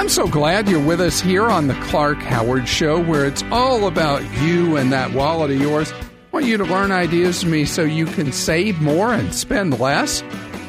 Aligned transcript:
I'm 0.00 0.08
so 0.08 0.26
glad 0.26 0.66
you're 0.66 0.82
with 0.82 0.98
us 0.98 1.20
here 1.20 1.44
on 1.44 1.66
the 1.66 1.74
Clark 1.74 2.22
Howard 2.22 2.66
Show, 2.66 3.04
where 3.04 3.26
it's 3.26 3.42
all 3.52 3.86
about 3.86 4.22
you 4.40 4.78
and 4.78 4.90
that 4.92 5.12
wallet 5.12 5.50
of 5.50 5.60
yours. 5.60 5.92
I 5.92 6.06
want 6.32 6.46
you 6.46 6.56
to 6.56 6.64
learn 6.64 6.90
ideas 6.90 7.42
from 7.42 7.50
me 7.50 7.66
so 7.66 7.82
you 7.82 8.06
can 8.06 8.32
save 8.32 8.80
more 8.80 9.12
and 9.12 9.34
spend 9.34 9.78
less. 9.78 10.22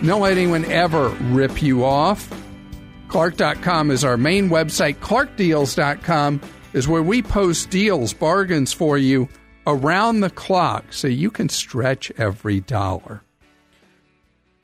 Don't 0.03 0.20
let 0.20 0.33
anyone 0.33 0.65
ever 0.65 1.07
rip 1.29 1.63
you 1.63 1.85
off. 1.85 2.29
Clark.com 3.07 3.89
is 3.89 4.03
our 4.03 4.17
main 4.17 4.49
website. 4.49 4.95
ClarkDeals.com 4.95 6.41
is 6.73 6.89
where 6.89 7.02
we 7.02 7.21
post 7.21 7.70
deals, 7.70 8.11
bargains 8.11 8.73
for 8.73 8.98
you 8.98 9.29
around 9.66 10.20
the 10.20 10.29
clock 10.29 10.91
so 10.91 11.07
you 11.07 11.31
can 11.31 11.48
stretch 11.48 12.11
every 12.17 12.59
dollar. 12.59 13.23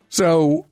So, 0.10 0.66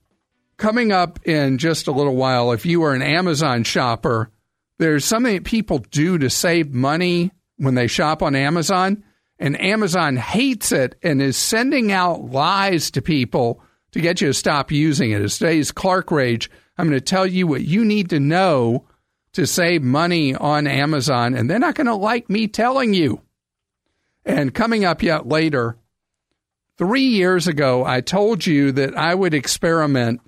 coming 0.58 0.92
up 0.92 1.20
in 1.28 1.58
just 1.58 1.88
a 1.88 1.92
little 1.92 2.16
while, 2.16 2.52
if 2.52 2.66
you 2.66 2.84
are 2.84 2.94
an 2.94 3.02
Amazon 3.02 3.64
shopper, 3.64 4.32
there's 4.78 5.06
something 5.06 5.36
that 5.36 5.46
people 5.46 5.80
do 5.80 6.18
to 6.18 6.30
save 6.30 6.74
money 6.74 7.32
when 7.58 7.76
they 7.76 7.88
shop 7.88 8.22
on 8.22 8.36
Amazon, 8.36 9.04
and 9.40 9.60
Amazon 9.60 10.18
hates 10.18 10.72
it 10.72 10.96
and 11.02 11.22
is 11.22 11.38
sending 11.38 11.92
out 11.92 12.32
lies 12.32 12.92
to 12.92 13.02
people 13.02 13.62
to 13.92 14.02
get 14.02 14.20
you 14.22 14.28
to 14.28 14.34
stop 14.34 14.72
using 14.72 15.12
it. 15.12 15.22
As 15.22 15.38
today's 15.38 15.72
Clark 15.72 16.12
Rage, 16.12 16.50
I'm 16.78 16.88
going 16.88 17.00
to 17.00 17.06
tell 17.06 17.26
you 17.26 17.48
what 17.48 17.64
you 17.64 17.86
need 17.86 18.10
to 18.10 18.20
know 18.20 18.86
to 19.34 19.46
save 19.46 19.82
money 19.82 20.36
on 20.36 20.68
Amazon, 20.68 21.34
and 21.36 21.50
they're 21.50 21.60
not 21.60 21.76
going 21.76 21.88
to 21.88 21.96
like 21.96 22.30
me 22.30 22.48
telling 22.48 22.94
you. 22.94 23.22
And 24.26 24.54
coming 24.54 24.84
up 24.84 25.04
yet 25.04 25.28
later, 25.28 25.78
three 26.78 27.08
years 27.08 27.48
ago, 27.48 27.86
I 27.86 28.02
told 28.02 28.46
you 28.46 28.72
that 28.74 28.98
I 28.98 29.14
would 29.14 29.34
experiment 29.34 30.22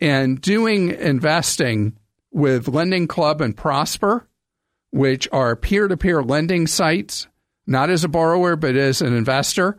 in 0.00 0.36
doing 0.36 0.90
investing 0.90 1.96
with 2.32 2.68
Lending 2.68 3.06
Club 3.06 3.40
and 3.40 3.56
Prosper, 3.56 4.28
which 4.90 5.28
are 5.32 5.56
peer 5.56 5.88
to 5.88 5.96
peer 5.96 6.22
lending 6.22 6.66
sites, 6.66 7.26
not 7.66 7.90
as 7.90 8.04
a 8.04 8.08
borrower, 8.08 8.56
but 8.56 8.76
as 8.76 9.00
an 9.00 9.14
investor. 9.14 9.78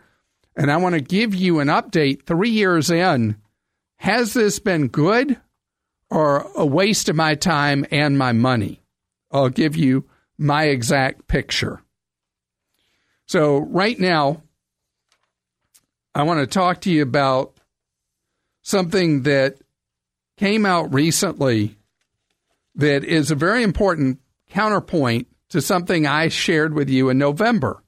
And 0.56 0.72
I 0.72 0.78
want 0.78 0.96
to 0.96 1.02
give 1.02 1.36
you 1.36 1.60
an 1.60 1.68
update 1.68 2.26
three 2.26 2.50
years 2.50 2.90
in. 2.90 3.38
Has 3.98 4.34
this 4.34 4.60
been 4.60 4.88
good 4.88 5.40
or 6.10 6.50
a 6.56 6.66
waste 6.66 7.10
of 7.10 7.16
my 7.16 7.36
time 7.36 7.86
and 7.92 8.18
my 8.18 8.32
money? 8.32 8.82
I'll 9.32 9.50
give 9.50 9.76
you 9.76 10.06
my 10.38 10.66
exact 10.66 11.28
picture. 11.28 11.82
So, 13.28 13.58
right 13.58 14.00
now, 14.00 14.42
I 16.16 16.24
want 16.24 16.40
to 16.40 16.48
talk 16.48 16.82
to 16.82 16.92
you 16.92 17.04
about 17.04 17.54
something 18.62 19.24
that 19.24 19.58
came 20.38 20.66
out 20.66 20.94
recently 20.94 21.78
that 22.76 23.04
is 23.04 23.32
a 23.32 23.36
very 23.36 23.64
important 23.64 24.20
counterpoint 24.50 25.28
to 25.50 25.62
something 25.62 26.06
I 26.06 26.28
shared 26.30 26.74
with 26.74 26.90
you 26.90 27.10
in 27.10 27.18
November. 27.18 27.84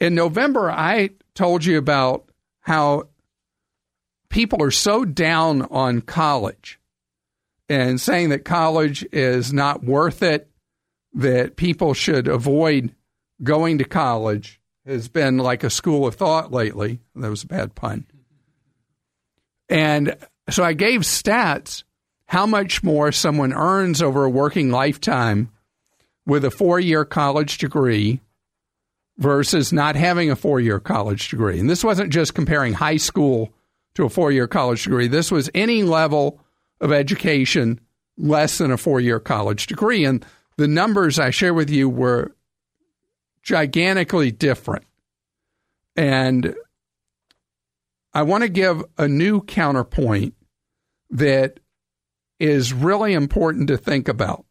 In 0.00 0.14
November, 0.14 0.70
I 0.70 1.10
told 1.34 1.64
you 1.64 1.78
about 1.78 2.30
how 2.60 3.08
people 4.28 4.62
are 4.62 4.70
so 4.70 5.04
down 5.04 5.62
on 5.62 6.00
college 6.00 6.78
and 7.68 8.00
saying 8.00 8.30
that 8.30 8.44
college 8.44 9.04
is 9.12 9.52
not 9.52 9.84
worth 9.84 10.22
it, 10.22 10.48
that 11.14 11.56
people 11.56 11.94
should 11.94 12.28
avoid 12.28 12.94
going 13.42 13.78
to 13.78 13.84
college 13.84 14.60
has 14.86 15.08
been 15.08 15.38
like 15.38 15.62
a 15.62 15.70
school 15.70 16.06
of 16.06 16.14
thought 16.14 16.50
lately. 16.50 17.00
That 17.14 17.28
was 17.30 17.42
a 17.42 17.48
bad 17.48 17.74
pun. 17.74 18.06
And 19.68 20.16
so 20.50 20.64
I 20.64 20.72
gave 20.72 21.02
stats 21.02 21.84
how 22.26 22.46
much 22.46 22.82
more 22.82 23.10
someone 23.12 23.52
earns 23.52 24.02
over 24.02 24.24
a 24.24 24.30
working 24.30 24.70
lifetime 24.70 25.50
with 26.26 26.44
a 26.44 26.50
four 26.50 26.78
year 26.78 27.04
college 27.04 27.58
degree 27.58 28.20
versus 29.16 29.72
not 29.72 29.96
having 29.96 30.30
a 30.30 30.36
four 30.36 30.60
year 30.60 30.78
college 30.78 31.28
degree. 31.28 31.58
And 31.58 31.68
this 31.68 31.82
wasn't 31.82 32.12
just 32.12 32.34
comparing 32.34 32.74
high 32.74 32.98
school 32.98 33.52
to 33.94 34.04
a 34.04 34.08
four 34.08 34.30
year 34.30 34.46
college 34.46 34.84
degree, 34.84 35.08
this 35.08 35.32
was 35.32 35.50
any 35.54 35.82
level 35.82 36.40
of 36.80 36.92
education 36.92 37.80
less 38.16 38.58
than 38.58 38.70
a 38.70 38.76
four 38.76 39.00
year 39.00 39.18
college 39.18 39.66
degree. 39.66 40.04
And 40.04 40.24
the 40.56 40.68
numbers 40.68 41.18
I 41.18 41.30
share 41.30 41.54
with 41.54 41.70
you 41.70 41.88
were 41.88 42.34
gigantically 43.42 44.30
different. 44.30 44.84
And 45.96 46.54
I 48.12 48.22
want 48.22 48.42
to 48.42 48.48
give 48.48 48.84
a 48.96 49.08
new 49.08 49.40
counterpoint 49.40 50.34
that 51.10 51.60
is 52.38 52.72
really 52.72 53.12
important 53.12 53.68
to 53.68 53.76
think 53.76 54.08
about. 54.08 54.44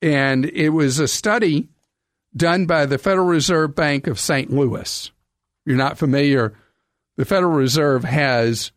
And 0.00 0.44
it 0.46 0.70
was 0.70 0.98
a 0.98 1.08
study 1.08 1.68
done 2.36 2.66
by 2.66 2.86
the 2.86 2.98
Federal 2.98 3.26
Reserve 3.26 3.74
Bank 3.74 4.06
of 4.06 4.18
St. 4.18 4.50
Louis. 4.50 5.10
You're 5.64 5.76
not 5.76 5.98
familiar, 5.98 6.54
the 7.16 7.24
Federal 7.24 7.52
Reserve 7.52 8.04
has 8.04 8.72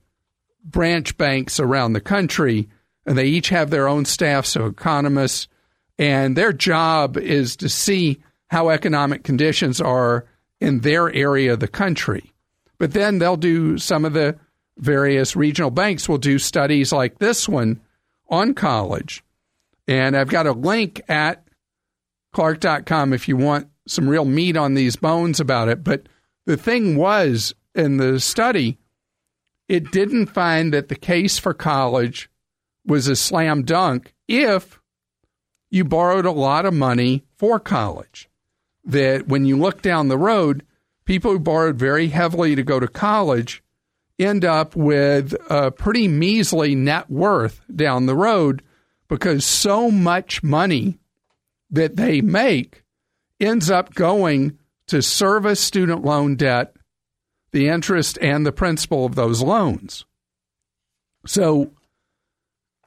branch 0.63 1.17
banks 1.17 1.59
around 1.59 1.93
the 1.93 2.01
country, 2.01 2.69
and 3.05 3.17
they 3.17 3.25
each 3.25 3.49
have 3.49 3.69
their 3.69 3.87
own 3.87 4.05
staff, 4.05 4.45
so 4.45 4.65
economists, 4.65 5.47
and 5.97 6.35
their 6.35 6.51
job 6.51 7.17
is 7.17 7.55
to 7.57 7.69
see 7.69 8.21
how 8.47 8.69
economic 8.69 9.23
conditions 9.23 9.79
are 9.79 10.25
in 10.59 10.81
their 10.81 11.11
area 11.13 11.53
of 11.53 11.59
the 11.59 11.67
country. 11.67 12.33
But 12.77 12.93
then 12.93 13.19
they'll 13.19 13.37
do 13.37 13.77
some 13.77 14.05
of 14.05 14.13
the 14.13 14.37
various 14.77 15.35
regional 15.35 15.71
banks 15.71 16.09
will 16.09 16.17
do 16.17 16.39
studies 16.39 16.91
like 16.91 17.19
this 17.19 17.47
one 17.47 17.81
on 18.29 18.53
college. 18.53 19.23
And 19.87 20.17
I've 20.17 20.29
got 20.29 20.47
a 20.47 20.51
link 20.51 21.01
at 21.07 21.43
clark.com 22.33 23.13
if 23.13 23.27
you 23.27 23.37
want 23.37 23.69
some 23.87 24.09
real 24.09 24.25
meat 24.25 24.57
on 24.57 24.73
these 24.73 24.95
bones 24.95 25.39
about 25.39 25.69
it. 25.69 25.83
But 25.83 26.07
the 26.45 26.57
thing 26.57 26.95
was 26.95 27.53
in 27.73 27.97
the 27.97 28.19
study, 28.19 28.77
it 29.67 29.91
didn't 29.91 30.27
find 30.27 30.73
that 30.73 30.89
the 30.89 30.95
case 30.95 31.37
for 31.37 31.53
college 31.53 32.29
was 32.85 33.07
a 33.07 33.15
slam 33.15 33.63
dunk 33.63 34.13
if 34.27 34.79
you 35.69 35.83
borrowed 35.83 36.25
a 36.25 36.31
lot 36.31 36.65
of 36.65 36.73
money 36.73 37.23
for 37.37 37.59
college. 37.59 38.29
That 38.83 39.27
when 39.27 39.45
you 39.45 39.57
look 39.57 39.81
down 39.81 40.07
the 40.07 40.17
road, 40.17 40.63
people 41.05 41.31
who 41.31 41.39
borrowed 41.39 41.77
very 41.77 42.09
heavily 42.09 42.55
to 42.55 42.63
go 42.63 42.79
to 42.79 42.87
college 42.87 43.63
end 44.19 44.45
up 44.45 44.75
with 44.75 45.35
a 45.49 45.71
pretty 45.71 46.07
measly 46.07 46.75
net 46.75 47.09
worth 47.09 47.61
down 47.73 48.05
the 48.05 48.15
road 48.15 48.61
because 49.07 49.45
so 49.45 49.91
much 49.91 50.43
money 50.43 50.99
that 51.69 51.95
they 51.95 52.21
make 52.21 52.83
ends 53.39 53.69
up 53.69 53.93
going 53.93 54.57
to 54.87 55.01
service 55.01 55.59
student 55.59 56.03
loan 56.03 56.35
debt, 56.35 56.75
the 57.51 57.67
interest 57.67 58.17
and 58.21 58.45
the 58.45 58.51
principal 58.51 59.05
of 59.05 59.15
those 59.15 59.41
loans. 59.41 60.05
So, 61.25 61.71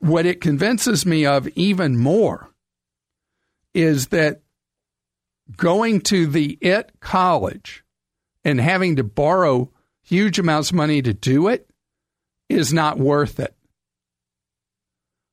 what 0.00 0.26
it 0.26 0.40
convinces 0.40 1.04
me 1.04 1.26
of 1.26 1.48
even 1.48 1.98
more 1.98 2.50
is 3.74 4.08
that 4.08 4.42
going 5.56 6.00
to 6.02 6.26
the 6.26 6.56
IT 6.60 6.92
college 7.00 7.84
and 8.44 8.60
having 8.60 8.96
to 8.96 9.04
borrow 9.04 9.70
huge 10.08 10.38
amounts 10.38 10.70
of 10.70 10.76
money 10.76 11.02
to 11.02 11.12
do 11.12 11.48
it 11.48 11.68
is 12.48 12.72
not 12.72 12.98
worth 12.98 13.38
it. 13.38 13.54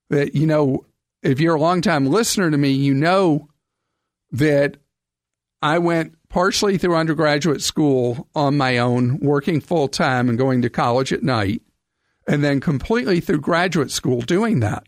That, 0.10 0.36
you 0.36 0.46
know, 0.46 0.86
if 1.24 1.40
you're 1.40 1.56
a 1.56 1.60
longtime 1.60 2.08
listener 2.08 2.52
to 2.52 2.58
me, 2.58 2.72
you 2.72 2.94
know 2.94 3.48
that 4.32 4.78
I 5.62 5.80
went 5.80 6.16
partially 6.30 6.78
through 6.78 6.96
undergraduate 6.96 7.62
school 7.62 8.28
on 8.36 8.58
my 8.58 8.78
own, 8.78 9.20
working 9.20 9.62
full 9.62 9.88
time 9.88 10.28
and 10.30 10.38
going 10.38 10.62
to 10.62 10.70
college 10.70 11.14
at 11.14 11.24
night, 11.24 11.62
and 12.28 12.44
then 12.44 12.60
completely 12.60 13.22
through 13.22 13.40
graduate 13.40 13.92
school 13.92 14.22
doing 14.22 14.60
that. 14.60 14.86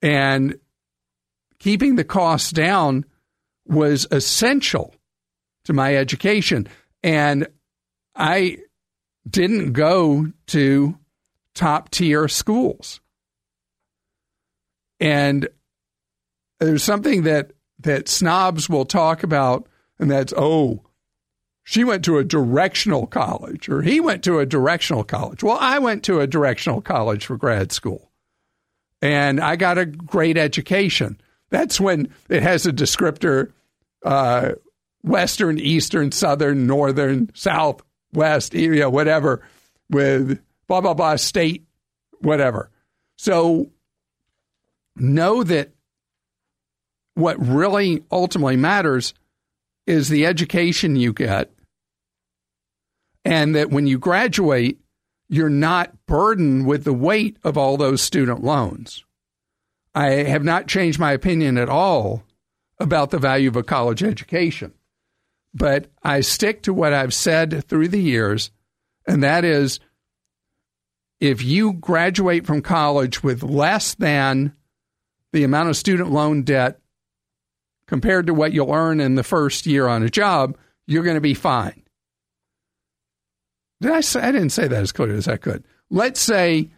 And 0.00 0.58
keeping 1.58 1.96
the 1.96 2.04
costs 2.04 2.50
down 2.50 3.04
was 3.66 4.06
essential 4.10 4.94
to 5.64 5.72
my 5.72 5.96
education. 5.96 6.66
And 7.02 7.46
I 8.14 8.58
didn't 9.28 9.72
go 9.72 10.32
to 10.46 10.98
top 11.54 11.90
tier 11.90 12.28
schools. 12.28 13.00
And 15.00 15.48
there's 16.60 16.84
something 16.84 17.24
that, 17.24 17.52
that 17.80 18.08
snobs 18.08 18.68
will 18.68 18.84
talk 18.84 19.22
about, 19.22 19.68
and 19.98 20.10
that's, 20.10 20.32
oh, 20.36 20.82
she 21.64 21.82
went 21.82 22.04
to 22.04 22.18
a 22.18 22.24
directional 22.24 23.06
college, 23.06 23.68
or 23.68 23.82
he 23.82 24.00
went 24.00 24.22
to 24.24 24.38
a 24.38 24.46
directional 24.46 25.04
college. 25.04 25.42
Well, 25.42 25.58
I 25.60 25.80
went 25.80 26.04
to 26.04 26.20
a 26.20 26.26
directional 26.26 26.80
college 26.80 27.26
for 27.26 27.36
grad 27.36 27.72
school, 27.72 28.12
and 29.02 29.40
I 29.40 29.56
got 29.56 29.76
a 29.76 29.84
great 29.84 30.38
education. 30.38 31.20
That's 31.50 31.80
when 31.80 32.08
it 32.28 32.42
has 32.42 32.66
a 32.66 32.72
descriptor 32.72 33.52
uh, 34.04 34.52
Western, 35.02 35.58
Eastern, 35.58 36.12
Southern, 36.12 36.66
Northern, 36.66 37.30
South, 37.34 37.82
West, 38.12 38.54
you 38.54 38.76
know, 38.76 38.90
whatever, 38.90 39.42
with 39.90 40.40
blah, 40.66 40.80
blah, 40.80 40.94
blah, 40.94 41.16
state, 41.16 41.66
whatever. 42.20 42.70
So 43.16 43.70
know 44.96 45.42
that 45.42 45.70
what 47.14 47.36
really 47.44 48.04
ultimately 48.10 48.56
matters 48.56 49.14
is 49.86 50.08
the 50.08 50.26
education 50.26 50.96
you 50.96 51.12
get, 51.12 51.50
and 53.24 53.54
that 53.54 53.70
when 53.70 53.86
you 53.86 53.98
graduate, 53.98 54.78
you're 55.28 55.48
not 55.48 55.92
burdened 56.06 56.66
with 56.66 56.84
the 56.84 56.92
weight 56.92 57.36
of 57.42 57.56
all 57.56 57.76
those 57.76 58.02
student 58.02 58.42
loans. 58.44 59.04
I 59.94 60.08
have 60.24 60.44
not 60.44 60.68
changed 60.68 60.98
my 60.98 61.12
opinion 61.12 61.56
at 61.56 61.68
all 61.68 62.24
about 62.78 63.10
the 63.10 63.18
value 63.18 63.48
of 63.48 63.56
a 63.56 63.62
college 63.62 64.02
education, 64.02 64.74
but 65.56 65.86
I 66.02 66.20
stick 66.20 66.62
to 66.64 66.74
what 66.74 66.92
I've 66.92 67.14
said 67.14 67.64
through 67.66 67.88
the 67.88 68.00
years, 68.00 68.50
and 69.06 69.24
that 69.24 69.44
is 69.44 69.80
if 71.18 71.42
you 71.42 71.72
graduate 71.72 72.44
from 72.44 72.60
college 72.60 73.22
with 73.22 73.42
less 73.42 73.94
than 73.94 74.54
the 75.32 75.44
amount 75.44 75.70
of 75.70 75.76
student 75.76 76.10
loan 76.10 76.42
debt 76.42 76.78
compared 77.88 78.26
to 78.26 78.34
what 78.34 78.52
you'll 78.52 78.74
earn 78.74 79.00
in 79.00 79.14
the 79.14 79.22
first 79.22 79.64
year 79.64 79.86
on 79.86 80.02
a 80.02 80.10
job, 80.10 80.58
you're 80.86 81.04
going 81.04 81.14
to 81.14 81.22
be 81.22 81.34
fine. 81.34 81.82
Did 83.80 83.92
I 83.92 84.02
say 84.02 84.20
I 84.20 84.32
didn't 84.32 84.50
say 84.50 84.68
that 84.68 84.82
as 84.82 84.92
clearly 84.92 85.16
as 85.16 85.28
I 85.28 85.38
could. 85.38 85.64
Let's 85.88 86.20
say 86.20 86.68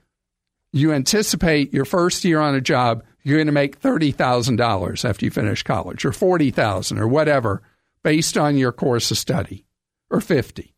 you 0.73 0.93
anticipate 0.93 1.73
your 1.73 1.85
first 1.85 2.25
year 2.25 2.41
on 2.41 2.55
a 2.55 2.61
job, 2.61 3.03
you're 3.25 3.39
going 3.39 3.47
to 3.47 3.53
make 3.53 3.77
thirty 3.77 4.13
thousand 4.13 4.57
dollars 4.57 5.05
after 5.05 5.25
you 5.25 5.33
finish 5.33 5.65
college, 5.65 6.05
or 6.05 6.13
forty 6.13 6.53
thousand, 6.53 6.99
or 6.99 7.09
whatever, 7.09 7.63
based 8.03 8.37
on 8.37 8.57
your 8.57 8.73
course 8.73 9.11
of 9.11 9.19
study, 9.19 9.65
or 10.11 10.21
fifty, 10.21 10.75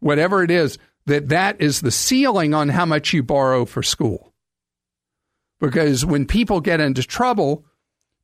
whatever 0.00 0.42
it 0.42 0.50
is. 0.50 0.78
That 1.06 1.28
that 1.28 1.60
is 1.60 1.82
the 1.82 1.90
ceiling 1.90 2.54
on 2.54 2.70
how 2.70 2.86
much 2.86 3.12
you 3.12 3.22
borrow 3.22 3.66
for 3.66 3.82
school. 3.82 4.32
Because 5.60 6.04
when 6.04 6.26
people 6.26 6.60
get 6.60 6.80
into 6.80 7.02
trouble, 7.02 7.66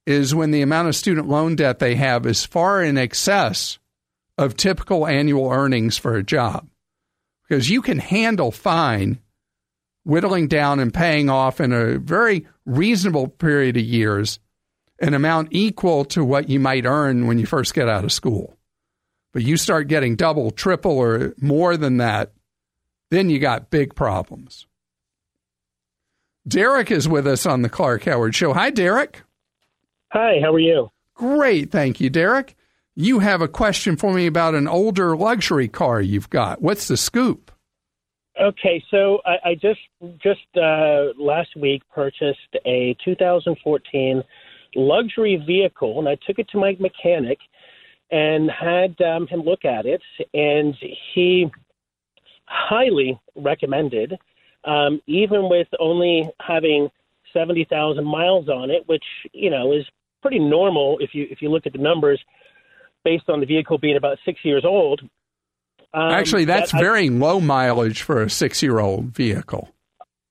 is 0.06 0.34
when 0.34 0.50
the 0.50 0.62
amount 0.62 0.88
of 0.88 0.96
student 0.96 1.28
loan 1.28 1.56
debt 1.56 1.78
they 1.78 1.94
have 1.94 2.26
is 2.26 2.44
far 2.44 2.82
in 2.82 2.98
excess 2.98 3.78
of 4.38 4.56
typical 4.56 5.06
annual 5.06 5.50
earnings 5.50 5.98
for 5.98 6.16
a 6.16 6.22
job. 6.22 6.69
Because 7.48 7.69
you 7.69 7.82
can 7.82 7.98
handle 7.98 8.50
fine 8.50 9.20
whittling 10.04 10.48
down 10.48 10.81
and 10.81 10.94
paying 10.94 11.28
off 11.28 11.60
in 11.60 11.72
a 11.72 11.98
very 11.98 12.46
reasonable 12.64 13.28
period 13.28 13.76
of 13.76 13.84
years 13.84 14.38
an 15.00 15.14
amount 15.14 15.49
equal 15.50 16.05
to 16.06 16.25
what 16.25 16.49
you 16.49 16.61
might 16.61 16.85
earn 16.85 17.26
when 17.26 17.38
you 17.38 17.47
first 17.47 17.75
get 17.75 17.88
out 17.88 18.05
of 18.05 18.12
school. 18.12 18.56
But 19.32 19.43
you 19.43 19.56
start 19.56 19.88
getting 19.88 20.17
double, 20.17 20.50
triple, 20.50 20.99
or 20.99 21.35
more 21.41 21.76
than 21.76 21.99
that, 21.99 22.32
then 23.11 23.31
you 23.31 23.38
got 23.38 23.70
big 23.70 23.94
problems. 23.94 24.67
Derek 26.47 26.91
is 26.91 27.08
with 27.08 27.26
us 27.26 27.47
on 27.47 27.62
the 27.62 27.69
Clark 27.69 28.05
Howard 28.05 28.35
Show. 28.35 28.52
Hi, 28.52 28.70
Derek. 28.70 29.23
Hi, 30.12 30.41
how 30.43 30.52
are 30.52 30.58
you? 30.58 30.91
Great, 31.14 31.70
thank 31.70 32.00
you, 32.00 32.11
Derek. 32.11 32.56
You 32.97 33.20
have 33.20 33.41
a 33.41 33.49
question 33.49 33.97
for 33.97 34.12
me 34.12 34.26
about 34.26 34.55
an 34.55 34.67
older 34.67 35.17
luxury 35.17 35.69
car 35.69 36.00
you've 36.00 36.31
got. 36.31 36.61
What's 36.61 36.88
the 36.88 36.97
scoop? 36.97 37.52
Okay, 38.41 38.82
so 38.91 39.20
I, 39.25 39.50
I 39.50 39.55
just 39.55 39.81
just 40.23 40.41
uh, 40.56 41.12
last 41.19 41.55
week 41.56 41.82
purchased 41.93 42.56
a 42.64 42.97
2014 43.05 44.23
luxury 44.75 45.43
vehicle, 45.46 45.99
and 45.99 46.08
I 46.08 46.17
took 46.26 46.38
it 46.38 46.49
to 46.50 46.58
my 46.58 46.76
mechanic 46.78 47.38
and 48.11 48.50
had 48.50 49.00
um, 49.00 49.26
him 49.26 49.40
look 49.40 49.64
at 49.64 49.87
it, 49.87 50.02
and 50.34 50.75
he 51.14 51.50
highly 52.46 53.19
recommended, 53.37 54.19
um, 54.64 55.00
even 55.06 55.49
with 55.49 55.69
only 55.78 56.28
having 56.40 56.88
70,000 57.32 58.05
miles 58.05 58.49
on 58.49 58.70
it, 58.70 58.82
which 58.87 59.05
you 59.32 59.50
know 59.50 59.72
is 59.72 59.84
pretty 60.22 60.38
normal 60.38 60.99
if 61.00 61.11
you 61.14 61.26
if 61.31 61.40
you 61.40 61.49
look 61.49 61.66
at 61.66 61.73
the 61.73 61.78
numbers 61.78 62.20
based 63.05 63.28
on 63.28 63.40
the 63.40 63.46
vehicle 63.46 63.78
being 63.78 63.96
about 63.96 64.19
six 64.25 64.40
years 64.44 64.64
old. 64.64 65.00
Um, 65.93 66.11
Actually, 66.11 66.44
that's 66.44 66.73
that 66.73 66.81
very 66.81 67.06
I, 67.06 67.12
low 67.12 67.40
mileage 67.40 68.02
for 68.02 68.23
a 68.23 68.31
six 68.31 68.62
year 68.62 68.78
old 68.78 69.06
vehicle. 69.06 69.73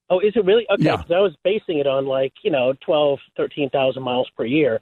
Oh, 0.09 0.19
is 0.19 0.33
it 0.35 0.45
really? 0.45 0.65
Okay, 0.71 0.83
yeah. 0.83 0.95
I 1.09 1.19
was 1.19 1.35
basing 1.43 1.77
it 1.77 1.87
on 1.87 2.05
like 2.05 2.33
you 2.43 2.51
know 2.51 2.73
twelve, 2.85 3.19
thirteen 3.37 3.69
thousand 3.69 4.03
miles 4.03 4.29
per 4.35 4.45
year. 4.45 4.81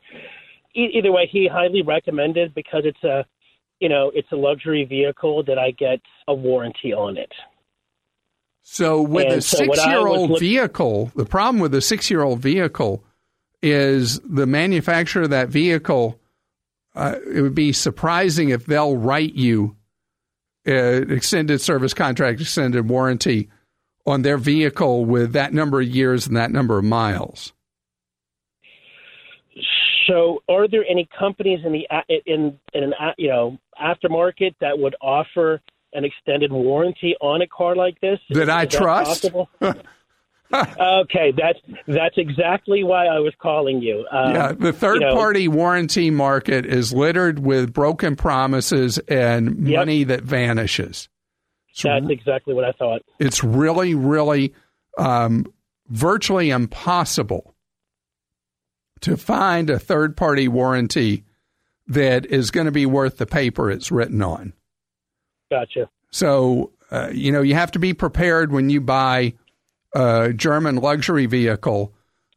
E- 0.76 0.92
either 0.94 1.12
way, 1.12 1.28
he 1.32 1.48
highly 1.52 1.82
recommended 1.82 2.54
because 2.54 2.84
it's 2.86 3.04
a, 3.04 3.26
you 3.80 3.90
know, 3.90 4.12
it's 4.16 4.32
a 4.32 4.36
luxury 4.36 4.86
vehicle 4.86 5.44
that 5.44 5.58
I 5.58 5.72
get 5.72 6.00
a 6.28 6.34
warranty 6.34 6.94
on 6.94 7.18
it. 7.18 7.32
So 8.62 9.02
with 9.02 9.26
and 9.26 9.34
a 9.36 9.42
so 9.42 9.58
six 9.58 9.86
year 9.86 10.08
old 10.08 10.32
look- 10.32 10.40
vehicle, 10.40 11.12
the 11.16 11.26
problem 11.26 11.60
with 11.60 11.74
a 11.74 11.82
six 11.82 12.10
year 12.10 12.22
old 12.22 12.40
vehicle 12.40 13.04
is 13.62 14.20
the 14.20 14.46
manufacturer 14.46 15.24
of 15.24 15.30
that 15.32 15.50
vehicle. 15.50 16.20
Uh, 16.96 17.16
it 17.34 17.42
would 17.42 17.56
be 17.56 17.72
surprising 17.74 18.50
if 18.50 18.66
they'll 18.66 18.98
write 18.98 19.36
you 19.36 19.76
an 20.66 21.12
extended 21.12 21.62
service 21.62 21.94
contract, 21.94 22.42
extended 22.42 22.90
warranty 22.90 23.50
on 24.08 24.22
their 24.22 24.38
vehicle 24.38 25.06
with 25.06 25.34
that 25.34 25.54
number 25.54 25.82
of 25.82 25.88
years 25.88 26.26
and 26.26 26.36
that 26.36 26.50
number 26.50 26.80
of 26.80 26.86
miles. 26.86 27.54
So, 30.08 30.42
are 30.48 30.68
there 30.70 30.86
any 30.90 31.08
companies 31.20 31.60
in 31.66 31.74
the 31.74 31.86
in 32.26 32.58
in 32.74 32.84
an 32.84 32.94
you 33.18 33.28
know 33.28 33.58
aftermarket 33.80 34.56
that 34.62 34.80
would 34.80 34.96
offer 35.02 35.62
an 35.94 36.06
extended 36.06 36.52
warranty 36.52 37.16
on 37.20 37.42
a 37.42 37.48
car 37.48 37.76
like 37.76 38.00
this? 38.00 38.20
That 38.30 38.44
is, 38.44 38.50
I 38.50 38.66
trust. 38.66 39.26
Okay, 40.54 41.34
that's 41.36 41.60
that's 41.88 42.18
exactly 42.18 42.82
why 42.82 43.08
I 43.08 43.20
was 43.20 43.34
calling 43.42 43.82
you. 43.82 44.06
Um, 44.10 44.34
yeah, 44.34 44.52
the 44.54 44.72
third 44.72 45.02
you 45.02 45.08
know, 45.08 45.14
party 45.14 45.50
warranty 45.50 46.10
market 46.10 46.66
is 46.66 46.94
littered 46.94 47.40
with 47.40 47.74
broken 47.74 48.16
promises 48.16 48.98
and 49.10 49.68
yep. 49.68 49.80
money 49.80 50.06
that 50.06 50.22
vanishes. 50.22 51.10
That's 51.84 52.10
exactly 52.10 52.54
what 52.54 52.64
I 52.64 52.72
thought. 52.72 53.02
It's 53.20 53.44
really, 53.44 53.96
really, 53.96 54.54
um, 54.98 55.46
virtually 55.90 56.50
impossible 56.50 57.56
to 59.02 59.16
find 59.18 59.70
a 59.70 59.80
third 59.80 60.18
party 60.18 60.48
warranty 60.48 61.24
that 61.88 62.26
is 62.26 62.52
going 62.52 62.66
to 62.66 62.72
be 62.72 62.86
worth 62.86 63.18
the 63.18 63.26
paper 63.26 63.72
it's 63.72 63.92
written 63.92 64.22
on. 64.22 64.54
Gotcha. 65.50 65.90
So, 66.12 66.72
uh, 66.92 67.10
you 67.14 67.32
know, 67.32 67.42
you 67.42 67.54
have 67.54 67.72
to 67.72 67.80
be 67.80 67.94
prepared 67.94 68.52
when 68.52 68.70
you 68.70 68.82
buy 68.82 69.34
a 69.94 70.34
German 70.34 70.78
luxury 70.78 71.26
vehicle 71.26 71.94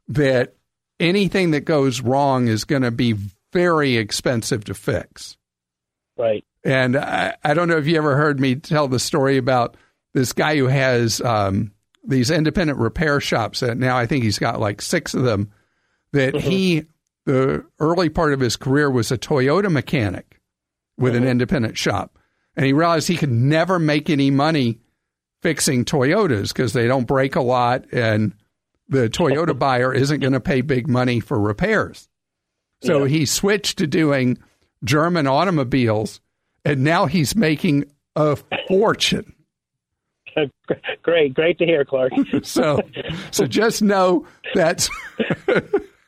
that 0.08 0.54
anything 0.98 1.52
that 1.52 1.64
goes 1.64 2.00
wrong 2.00 2.46
is 2.46 2.64
going 2.64 2.82
to 2.82 2.90
be 2.90 3.16
very 3.52 3.96
expensive 3.96 4.64
to 4.64 4.74
fix. 4.74 5.36
Right. 6.16 6.44
And 6.64 6.96
I, 6.96 7.36
I, 7.42 7.54
don't 7.54 7.68
know 7.68 7.78
if 7.78 7.86
you 7.86 7.96
ever 7.96 8.16
heard 8.16 8.38
me 8.38 8.54
tell 8.54 8.86
the 8.86 8.98
story 8.98 9.38
about 9.38 9.76
this 10.12 10.32
guy 10.32 10.56
who 10.56 10.66
has 10.66 11.20
um, 11.22 11.72
these 12.04 12.30
independent 12.30 12.78
repair 12.78 13.20
shops 13.20 13.60
that 13.60 13.78
now 13.78 13.96
I 13.96 14.06
think 14.06 14.24
he's 14.24 14.38
got 14.38 14.60
like 14.60 14.82
six 14.82 15.14
of 15.14 15.22
them. 15.22 15.50
That 16.12 16.34
mm-hmm. 16.34 16.48
he, 16.48 16.84
the 17.24 17.64
early 17.78 18.08
part 18.08 18.32
of 18.32 18.40
his 18.40 18.56
career 18.56 18.90
was 18.90 19.10
a 19.10 19.18
Toyota 19.18 19.70
mechanic 19.70 20.38
with 20.98 21.14
mm-hmm. 21.14 21.22
an 21.22 21.28
independent 21.28 21.78
shop. 21.78 22.18
And 22.56 22.66
he 22.66 22.72
realized 22.72 23.08
he 23.08 23.16
could 23.16 23.30
never 23.30 23.78
make 23.78 24.10
any 24.10 24.30
money 24.30 24.80
fixing 25.40 25.84
Toyotas 25.84 26.48
because 26.48 26.72
they 26.72 26.86
don't 26.86 27.06
break 27.06 27.36
a 27.36 27.40
lot 27.40 27.86
and 27.92 28.34
the 28.88 29.08
Toyota 29.08 29.58
buyer 29.58 29.94
isn't 29.94 30.20
going 30.20 30.34
to 30.34 30.40
pay 30.40 30.60
big 30.60 30.88
money 30.88 31.20
for 31.20 31.40
repairs. 31.40 32.08
So 32.82 33.04
yeah. 33.04 33.08
he 33.08 33.26
switched 33.26 33.78
to 33.78 33.86
doing 33.86 34.38
German 34.84 35.26
automobiles 35.26 36.20
and 36.64 36.84
now 36.84 37.06
he's 37.06 37.34
making 37.34 37.84
a 38.16 38.36
fortune. 38.68 39.34
Great, 41.02 41.34
great 41.34 41.58
to 41.58 41.66
hear, 41.66 41.84
Clark. 41.84 42.12
so, 42.42 42.80
so 43.30 43.46
just 43.46 43.82
know 43.82 44.26
that. 44.54 44.88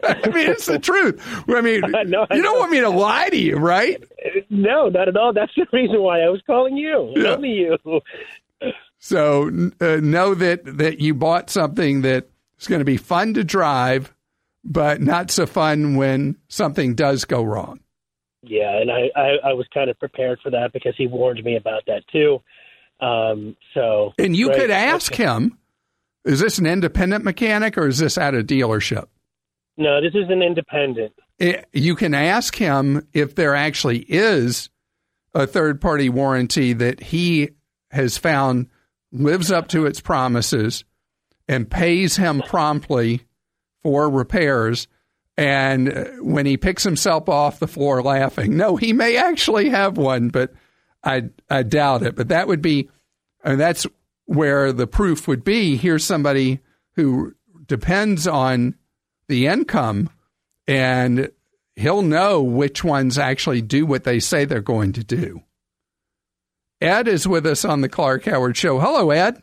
I 0.05 0.29
mean, 0.31 0.51
it's 0.51 0.67
the 0.67 0.79
truth. 0.79 1.23
I 1.49 1.61
mean, 1.61 1.81
no, 2.07 2.27
you 2.33 2.43
don't 2.43 2.59
want 2.59 2.73
me 2.73 2.81
to 2.81 2.89
lie 2.89 3.29
to 3.29 3.37
you, 3.37 3.57
right? 3.57 4.03
No, 4.51 4.89
not 4.89 5.09
at 5.09 5.17
all. 5.17 5.33
That's 5.33 5.53
the 5.57 5.67
reason 5.73 6.01
why 6.01 6.21
I 6.21 6.29
was 6.29 6.41
calling 6.47 6.77
you. 6.77 7.13
Yeah. 7.17 7.35
Only 7.35 7.51
you. 7.51 8.01
So 8.99 9.49
uh, 9.81 9.97
know 9.97 10.35
that 10.35 10.65
that 10.79 11.01
you 11.01 11.15
bought 11.15 11.51
something 11.51 12.03
that 12.03 12.29
is 12.59 12.69
going 12.69 12.81
to 12.81 12.85
be 12.85 12.97
fun 12.97 13.35
to 13.35 13.45
drive, 13.45 14.15
but 14.65 15.01
not 15.01 15.31
so 15.31 15.47
fun 15.47 15.97
when 15.97 16.37
something 16.49 16.95
does 16.95 17.25
go 17.25 17.43
wrong. 17.43 17.81
Yeah, 18.43 18.81
and 18.81 18.91
I, 18.91 19.11
I, 19.15 19.51
I 19.51 19.53
was 19.53 19.67
kind 19.73 19.89
of 19.89 19.99
prepared 19.99 20.41
for 20.43 20.51
that 20.51 20.73
because 20.73 20.95
he 20.97 21.07
warned 21.07 21.43
me 21.45 21.57
about 21.57 21.85
that 21.87 22.03
too. 22.13 22.43
Um, 23.01 23.57
so 23.75 24.13
and 24.19 24.35
you 24.35 24.51
could 24.51 24.71
ask 24.71 25.13
okay. 25.13 25.25
him, 25.25 25.59
is 26.25 26.41
this 26.41 26.59
an 26.59 26.67
independent 26.67 27.25
mechanic 27.25 27.77
or 27.79 27.87
is 27.87 27.99
this 27.99 28.19
at 28.19 28.35
a 28.35 28.43
dealership? 28.43 29.07
No, 29.77 30.01
this 30.01 30.15
is 30.15 30.29
an 30.29 30.43
independent. 30.43 31.13
It, 31.39 31.57
eh, 31.57 31.63
you 31.73 31.97
can 31.97 32.15
ask 32.15 32.55
him 32.55 33.07
if 33.13 33.35
there 33.35 33.55
actually 33.55 34.01
is 34.01 34.71
a 35.35 35.47
third 35.47 35.81
party 35.81 36.09
warranty 36.09 36.73
that 36.75 37.03
he 37.03 37.51
has 37.91 38.19
found 38.19 38.69
lives 39.13 39.51
up 39.51 39.69
to 39.69 39.87
its 39.87 40.01
promises 40.01 40.85
and 41.49 41.71
pays 41.71 42.17
him 42.17 42.43
promptly 42.47 43.23
for 43.83 44.09
repairs 44.09 44.89
And 45.37 45.93
uh, 45.93 46.05
when 46.21 46.47
he 46.47 46.57
picks 46.57 46.83
himself 46.83 47.29
off 47.29 47.59
the 47.59 47.67
floor 47.67 48.03
laughing, 48.03 48.57
no, 48.57 48.77
he 48.77 48.93
may 48.93 49.17
actually 49.17 49.71
have 49.71 49.97
one, 49.97 50.29
but 50.29 50.53
I, 51.03 51.31
I 51.49 51.63
doubt 51.63 52.03
it. 52.03 52.17
But 52.17 52.29
that 52.29 52.49
would 52.49 52.63
be, 52.63 52.91
and 53.43 53.59
that's 53.59 53.87
where 54.27 54.73
the 54.73 54.87
proof 54.87 55.27
would 55.27 55.45
be. 55.45 55.77
Here's 55.77 56.05
somebody 56.05 56.61
who 56.97 57.35
depends 57.67 58.27
on 58.27 58.75
the 59.29 59.47
income 59.47 60.11
and 60.67 61.31
he'll 61.77 62.03
know 62.03 62.43
which 62.43 62.85
ones 62.85 63.19
actually 63.19 63.63
do 63.63 63.87
what 63.87 64.05
they 64.05 64.21
say 64.21 64.45
they're 64.45 64.61
going 64.61 64.93
to 64.93 65.05
do. 65.05 65.43
Ed 66.81 67.09
is 67.09 67.27
with 67.27 67.47
us 67.47 67.65
on 67.65 67.81
the 67.81 67.89
Clark 67.89 68.25
Howard 68.25 68.57
Show. 68.57 68.81
Hello, 68.81 69.11
Ed. 69.11 69.41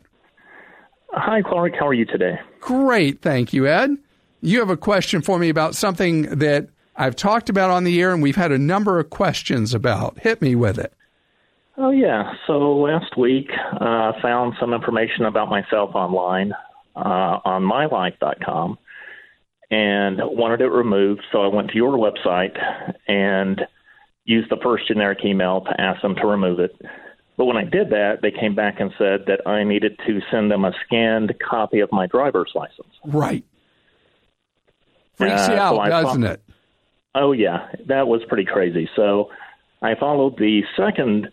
Hi, 1.12 1.42
Clark. 1.42 1.72
How 1.78 1.88
are 1.88 1.94
you 1.94 2.04
today? 2.04 2.38
Great. 2.60 3.22
Thank 3.22 3.52
you, 3.52 3.66
Ed. 3.66 3.96
You 4.40 4.60
have 4.60 4.70
a 4.70 4.76
question 4.76 5.22
for 5.22 5.38
me 5.38 5.48
about 5.48 5.74
something 5.74 6.22
that 6.38 6.68
I've 6.96 7.16
talked 7.16 7.48
about 7.48 7.70
on 7.70 7.84
the 7.84 8.00
air 8.00 8.12
and 8.12 8.22
we've 8.22 8.36
had 8.36 8.52
a 8.52 8.58
number 8.58 8.98
of 8.98 9.10
questions 9.10 9.74
about. 9.74 10.18
Hit 10.20 10.40
me 10.42 10.54
with 10.54 10.78
it. 10.78 10.92
Oh, 11.76 11.90
yeah. 11.90 12.34
So 12.46 12.76
last 12.76 13.16
week, 13.16 13.50
I 13.50 14.10
uh, 14.10 14.20
found 14.20 14.54
some 14.60 14.74
information 14.74 15.24
about 15.24 15.48
myself 15.48 15.94
online 15.94 16.52
uh, 16.94 17.40
on 17.44 17.62
mylife.com 17.62 18.78
and 19.70 20.18
wanted 20.22 20.60
it 20.60 20.68
removed. 20.68 21.22
So 21.32 21.42
I 21.42 21.46
went 21.46 21.70
to 21.70 21.76
your 21.76 21.92
website 21.92 22.58
and 23.08 23.62
used 24.24 24.50
the 24.50 24.58
first 24.62 24.88
generic 24.88 25.20
email 25.24 25.62
to 25.62 25.80
ask 25.80 26.02
them 26.02 26.16
to 26.16 26.26
remove 26.26 26.60
it. 26.60 26.74
But 27.36 27.46
when 27.46 27.56
I 27.56 27.64
did 27.64 27.90
that, 27.90 28.18
they 28.20 28.30
came 28.30 28.54
back 28.54 28.80
and 28.80 28.90
said 28.98 29.24
that 29.26 29.46
I 29.46 29.64
needed 29.64 29.98
to 30.06 30.20
send 30.30 30.50
them 30.50 30.64
a 30.64 30.72
scanned 30.84 31.34
copy 31.38 31.80
of 31.80 31.90
my 31.92 32.06
driver's 32.06 32.52
license. 32.54 32.92
Right. 33.06 33.44
Freaks 35.20 35.48
uh, 35.48 35.52
you 35.52 35.58
out, 35.58 35.76
so 35.76 35.90
doesn't 35.90 36.24
it? 36.24 36.42
Oh, 37.14 37.32
yeah. 37.32 37.68
That 37.86 38.08
was 38.08 38.22
pretty 38.28 38.44
crazy. 38.44 38.88
So 38.96 39.30
I 39.82 39.94
followed 39.94 40.38
the 40.38 40.62
second 40.76 41.28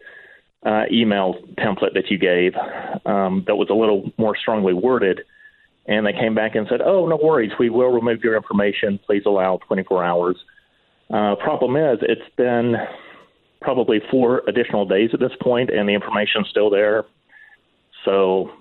uh, 0.65 0.83
email 0.91 1.35
template 1.57 1.93
that 1.93 2.09
you 2.09 2.17
gave 2.17 2.53
um, 3.05 3.43
that 3.47 3.55
was 3.55 3.69
a 3.69 3.73
little 3.73 4.11
more 4.17 4.35
strongly 4.35 4.73
worded 4.73 5.21
and 5.87 6.05
they 6.05 6.13
came 6.13 6.35
back 6.35 6.55
and 6.55 6.67
said, 6.69 6.81
"Oh, 6.81 7.07
no 7.07 7.17
worries, 7.21 7.51
we 7.57 7.69
will 7.69 7.89
remove 7.89 8.23
your 8.23 8.35
information. 8.35 8.99
Please 9.05 9.23
allow 9.25 9.57
24 9.67 10.03
hours." 10.03 10.35
Uh, 11.09 11.35
problem 11.35 11.77
is, 11.77 11.99
it's 12.01 12.35
been 12.35 12.75
probably 13.61 14.01
four 14.11 14.43
additional 14.47 14.85
days 14.85 15.11
at 15.13 15.19
this 15.19 15.31
point, 15.41 15.69
and 15.69 15.87
the 15.87 15.93
information's 15.93 16.49
still 16.49 16.69
there. 16.69 17.05
So, 18.03 18.51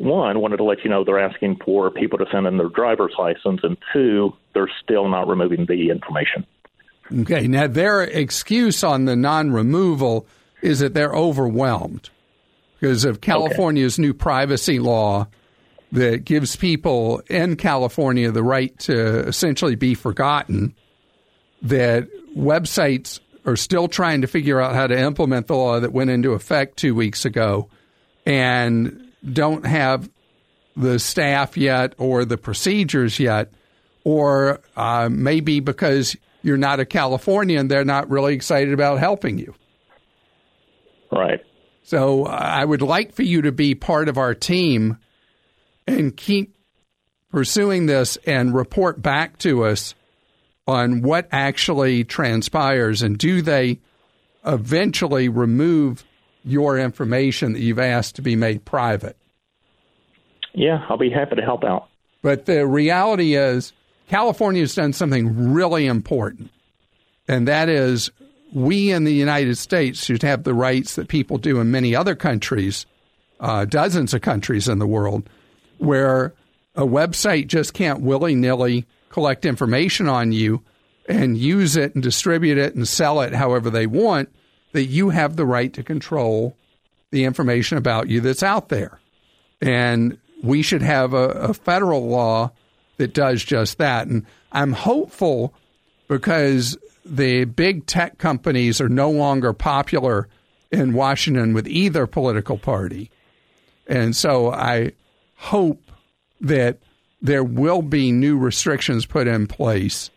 one, 0.00 0.40
wanted 0.40 0.56
to 0.56 0.64
let 0.64 0.82
you 0.82 0.90
know 0.90 1.04
they're 1.04 1.18
asking 1.18 1.56
for 1.64 1.90
people 1.90 2.18
to 2.18 2.26
send 2.32 2.46
in 2.46 2.56
their 2.56 2.68
driver's 2.68 3.12
license, 3.18 3.60
and 3.62 3.76
two, 3.92 4.32
they're 4.54 4.70
still 4.82 5.08
not 5.08 5.28
removing 5.28 5.66
the 5.66 5.90
information. 5.90 6.46
Okay, 7.20 7.46
now 7.46 7.66
their 7.66 8.02
excuse 8.02 8.82
on 8.82 9.04
the 9.04 9.16
non-removal 9.16 10.26
is 10.62 10.78
that 10.78 10.94
they're 10.94 11.12
overwhelmed 11.12 12.08
because 12.78 13.04
of 13.04 13.20
California's 13.20 13.96
okay. 13.96 14.02
new 14.02 14.14
privacy 14.14 14.78
law 14.78 15.26
that 15.92 16.24
gives 16.24 16.56
people 16.56 17.20
in 17.28 17.56
California 17.56 18.30
the 18.30 18.42
right 18.42 18.78
to 18.78 19.26
essentially 19.26 19.74
be 19.74 19.94
forgotten, 19.94 20.74
that 21.62 22.08
websites 22.36 23.20
are 23.44 23.56
still 23.56 23.88
trying 23.88 24.20
to 24.20 24.26
figure 24.26 24.60
out 24.60 24.74
how 24.74 24.86
to 24.86 24.98
implement 24.98 25.46
the 25.46 25.56
law 25.56 25.80
that 25.80 25.92
went 25.92 26.10
into 26.10 26.32
effect 26.32 26.76
two 26.76 26.94
weeks 26.94 27.24
ago 27.24 27.68
and 28.24 29.09
don't 29.28 29.66
have 29.66 30.08
the 30.76 30.98
staff 30.98 31.56
yet 31.56 31.94
or 31.98 32.24
the 32.24 32.38
procedures 32.38 33.18
yet, 33.18 33.52
or 34.04 34.60
uh, 34.76 35.08
maybe 35.10 35.60
because 35.60 36.16
you're 36.42 36.56
not 36.56 36.80
a 36.80 36.86
Californian, 36.86 37.68
they're 37.68 37.84
not 37.84 38.08
really 38.10 38.34
excited 38.34 38.72
about 38.72 38.98
helping 38.98 39.38
you. 39.38 39.54
Right. 41.12 41.44
So 41.82 42.24
uh, 42.24 42.30
I 42.30 42.64
would 42.64 42.82
like 42.82 43.14
for 43.14 43.22
you 43.22 43.42
to 43.42 43.52
be 43.52 43.74
part 43.74 44.08
of 44.08 44.16
our 44.16 44.34
team 44.34 44.98
and 45.86 46.16
keep 46.16 46.56
pursuing 47.30 47.86
this 47.86 48.16
and 48.26 48.54
report 48.54 49.02
back 49.02 49.38
to 49.38 49.64
us 49.64 49.94
on 50.66 51.02
what 51.02 51.28
actually 51.32 52.04
transpires 52.04 53.02
and 53.02 53.18
do 53.18 53.42
they 53.42 53.80
eventually 54.46 55.28
remove 55.28 56.04
your 56.44 56.78
information 56.78 57.52
that 57.52 57.60
you've 57.60 57.78
asked 57.78 58.16
to 58.16 58.22
be 58.22 58.36
made 58.36 58.64
private. 58.64 59.16
Yeah, 60.54 60.84
I'll 60.88 60.96
be 60.96 61.10
happy 61.10 61.36
to 61.36 61.42
help 61.42 61.64
out. 61.64 61.88
But 62.22 62.46
the 62.46 62.66
reality 62.66 63.34
is, 63.34 63.72
California 64.08 64.62
has 64.62 64.74
done 64.74 64.92
something 64.92 65.52
really 65.52 65.86
important, 65.86 66.50
and 67.28 67.46
that 67.46 67.68
is 67.68 68.10
we 68.52 68.90
in 68.90 69.04
the 69.04 69.14
United 69.14 69.56
States 69.56 70.04
should 70.04 70.22
have 70.22 70.42
the 70.42 70.54
rights 70.54 70.96
that 70.96 71.08
people 71.08 71.38
do 71.38 71.60
in 71.60 71.70
many 71.70 71.94
other 71.94 72.14
countries, 72.16 72.84
uh, 73.38 73.64
dozens 73.64 74.12
of 74.12 74.22
countries 74.22 74.68
in 74.68 74.78
the 74.78 74.86
world, 74.86 75.28
where 75.78 76.34
a 76.74 76.84
website 76.84 77.46
just 77.46 77.74
can't 77.74 78.00
willy 78.00 78.34
nilly 78.34 78.86
collect 79.08 79.44
information 79.44 80.08
on 80.08 80.32
you 80.32 80.62
and 81.08 81.38
use 81.38 81.76
it 81.76 81.94
and 81.94 82.02
distribute 82.02 82.58
it 82.58 82.74
and 82.74 82.86
sell 82.86 83.20
it 83.20 83.34
however 83.34 83.70
they 83.70 83.86
want, 83.86 84.28
that 84.72 84.86
you 84.86 85.10
have 85.10 85.36
the 85.36 85.46
right 85.46 85.72
to 85.72 85.82
control 85.82 86.56
the 87.10 87.24
information 87.24 87.76
about 87.76 88.08
you 88.08 88.20
that's 88.20 88.42
out 88.42 88.68
there. 88.68 89.00
And 89.60 90.18
we 90.42 90.62
should 90.62 90.82
have 90.82 91.12
a, 91.12 91.28
a 91.30 91.54
federal 91.54 92.08
law 92.08 92.52
that 92.96 93.14
does 93.14 93.44
just 93.44 93.78
that. 93.78 94.06
And 94.06 94.24
I'm 94.52 94.72
hopeful 94.72 95.54
because 96.08 96.76
the 97.04 97.44
big 97.44 97.86
tech 97.86 98.18
companies 98.18 98.80
are 98.80 98.88
no 98.88 99.10
longer 99.10 99.52
popular 99.52 100.28
in 100.70 100.92
Washington 100.92 101.52
with 101.52 101.66
either 101.66 102.06
political 102.06 102.58
party. 102.58 103.10
And 103.86 104.14
so 104.14 104.52
I 104.52 104.92
hope 105.36 105.82
that 106.40 106.78
there 107.20 107.44
will 107.44 107.82
be 107.82 108.12
new 108.12 108.38
restrictions 108.38 109.04
put 109.04 109.26
in 109.26 109.46
place 109.46 110.10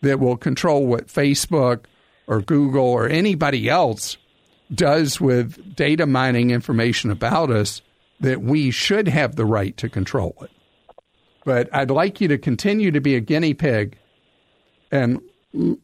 that 0.00 0.18
will 0.18 0.36
control 0.36 0.86
what 0.86 1.06
Facebook 1.06 1.84
or 2.26 2.40
Google 2.40 2.84
or 2.84 3.08
anybody 3.08 3.68
else 3.68 4.16
does 4.74 5.20
with 5.20 5.76
data 5.76 6.06
mining 6.06 6.50
information 6.50 7.10
about 7.10 7.50
us, 7.50 7.82
that 8.20 8.40
we 8.40 8.70
should 8.70 9.08
have 9.08 9.36
the 9.36 9.44
right 9.44 9.76
to 9.76 9.88
control 9.88 10.34
it. 10.40 10.50
But 11.44 11.74
I'd 11.74 11.90
like 11.90 12.20
you 12.20 12.28
to 12.28 12.38
continue 12.38 12.90
to 12.92 13.00
be 13.00 13.16
a 13.16 13.20
guinea 13.20 13.54
pig 13.54 13.98
and 14.90 15.20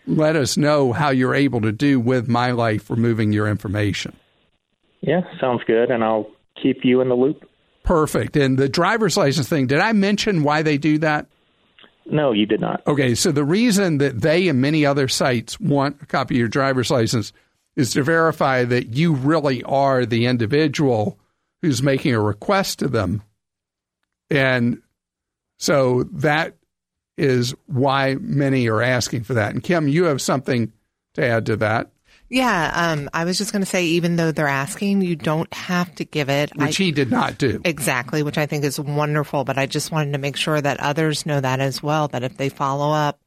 let 0.07 0.37
us 0.37 0.57
know 0.57 0.92
how 0.92 1.11
you're 1.11 1.35
able 1.35 1.61
to 1.62 1.73
do 1.73 2.00
with 2.00 2.28
MyLife 2.28 2.88
removing 2.88 3.33
your 3.33 3.49
information. 3.49 4.16
Yeah, 5.00 5.23
sounds 5.40 5.62
good. 5.66 5.90
And 5.90 6.02
I'll 6.04 6.30
keep 6.62 6.85
you 6.85 7.00
in 7.00 7.09
the 7.09 7.14
loop. 7.14 7.49
Perfect. 7.83 8.37
And 8.37 8.59
the 8.59 8.68
driver's 8.68 9.16
license 9.16 9.49
thing, 9.49 9.66
did 9.66 9.80
I 9.80 9.92
mention 9.92 10.42
why 10.42 10.62
they 10.62 10.78
do 10.78 10.99
that? 10.99 11.26
No, 12.11 12.33
you 12.33 12.47
did 12.47 12.61
not. 12.61 12.87
Okay, 12.87 13.15
so 13.15 13.33
the 13.33 13.45
reason 13.45 13.99
that 13.99 14.21
they 14.21 14.49
and 14.49 14.61
many 14.61 14.87
other 14.87 15.09
sites 15.09 15.61
want 15.61 16.03
a 16.03 16.07
copy 16.07 16.35
of 16.35 16.38
your 16.38 16.49
driver's 16.49 16.91
license 16.91 17.33
is 17.77 17.93
to 17.93 18.03
verify 18.03 18.65
that 18.65 18.95
you 18.95 19.15
really 19.15 19.62
are 19.62 20.05
the 20.05 20.27
individual 20.27 21.19
who's 21.62 21.83
making 21.83 22.15
a 22.15 22.21
request 22.21 22.79
to 22.81 22.88
them. 22.88 23.23
And 24.31 24.83
so 25.59 26.05
that 26.12 26.57
is 27.17 27.55
why 27.67 28.17
many 28.21 28.69
are 28.69 28.83
asking 28.83 29.25
for 29.25 29.35
that. 29.35 29.53
And 29.53 29.62
Kim, 29.62 29.88
you 29.88 30.05
have 30.05 30.23
something 30.23 30.73
to 31.15 31.25
add 31.25 31.47
to 31.47 31.57
that. 31.57 31.91
Yeah, 32.30 32.73
um, 32.75 33.08
I 33.14 33.25
was 33.25 33.38
just 33.38 33.52
going 33.52 33.62
to 33.62 33.66
say, 33.66 33.85
even 33.87 34.16
though 34.16 34.32
they're 34.32 34.47
asking, 34.47 35.00
you 35.00 35.16
don't 35.16 35.52
have 35.54 35.94
to 35.94 36.04
give 36.04 36.28
it. 36.28 36.54
Which 36.54 36.80
I, 36.80 36.85
he 36.85 36.92
did 36.92 37.11
not 37.11 37.38
do. 37.38 37.61
Exactly, 37.64 38.23
which 38.23 38.37
I 38.37 38.47
think 38.47 38.64
is 38.64 38.78
wonderful. 38.78 39.44
But 39.44 39.56
I 39.56 39.66
just 39.66 39.90
wanted 39.90 40.12
to 40.12 40.18
make 40.18 40.37
sure 40.37 40.61
that 40.61 40.80
others 40.80 41.25
know 41.25 41.40
that 41.40 41.61
as 41.61 41.82
well, 41.82 42.08
that 42.08 42.23
if 42.23 42.37
they 42.37 42.50
follow 42.50 42.92
up 42.92 43.20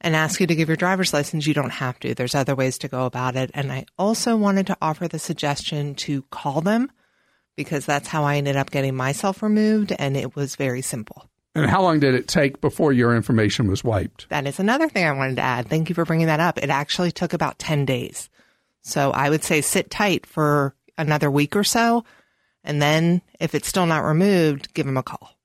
and 0.00 0.14
ask 0.14 0.40
you 0.40 0.46
to 0.46 0.54
give 0.54 0.68
your 0.68 0.76
driver's 0.76 1.12
license, 1.12 1.46
you 1.46 1.54
don't 1.54 1.70
have 1.70 1.98
to. 2.00 2.14
There's 2.14 2.34
other 2.34 2.54
ways 2.54 2.78
to 2.78 2.88
go 2.88 3.04
about 3.04 3.34
it. 3.34 3.50
And 3.52 3.72
I 3.72 3.86
also 3.98 4.36
wanted 4.36 4.68
to 4.68 4.76
offer 4.80 5.08
the 5.08 5.18
suggestion 5.18 5.94
to 5.96 6.22
call 6.30 6.60
them 6.60 6.92
because 7.56 7.84
that's 7.84 8.08
how 8.08 8.22
I 8.24 8.36
ended 8.36 8.56
up 8.56 8.70
getting 8.70 8.94
myself 8.94 9.42
removed. 9.42 9.92
And 9.98 10.16
it 10.16 10.36
was 10.36 10.54
very 10.54 10.82
simple. 10.82 11.28
And 11.56 11.68
how 11.68 11.82
long 11.82 12.00
did 12.00 12.14
it 12.14 12.28
take 12.28 12.60
before 12.60 12.92
your 12.92 13.16
information 13.16 13.66
was 13.66 13.82
wiped? 13.82 14.28
That 14.28 14.46
is 14.46 14.60
another 14.60 14.90
thing 14.90 15.06
I 15.06 15.12
wanted 15.12 15.36
to 15.36 15.42
add. 15.42 15.68
Thank 15.68 15.88
you 15.88 15.94
for 15.94 16.04
bringing 16.04 16.26
that 16.26 16.38
up. 16.38 16.58
It 16.58 16.68
actually 16.68 17.12
took 17.12 17.32
about 17.32 17.58
10 17.58 17.86
days. 17.86 18.28
So 18.86 19.10
I 19.10 19.30
would 19.30 19.42
say 19.42 19.62
sit 19.62 19.90
tight 19.90 20.26
for 20.26 20.76
another 20.96 21.28
week 21.28 21.56
or 21.56 21.64
so. 21.64 22.04
And 22.62 22.80
then 22.80 23.20
if 23.40 23.52
it's 23.52 23.66
still 23.66 23.84
not 23.84 24.04
removed, 24.04 24.72
give 24.74 24.86
them 24.86 24.96
a 24.96 25.02
call. 25.02 25.36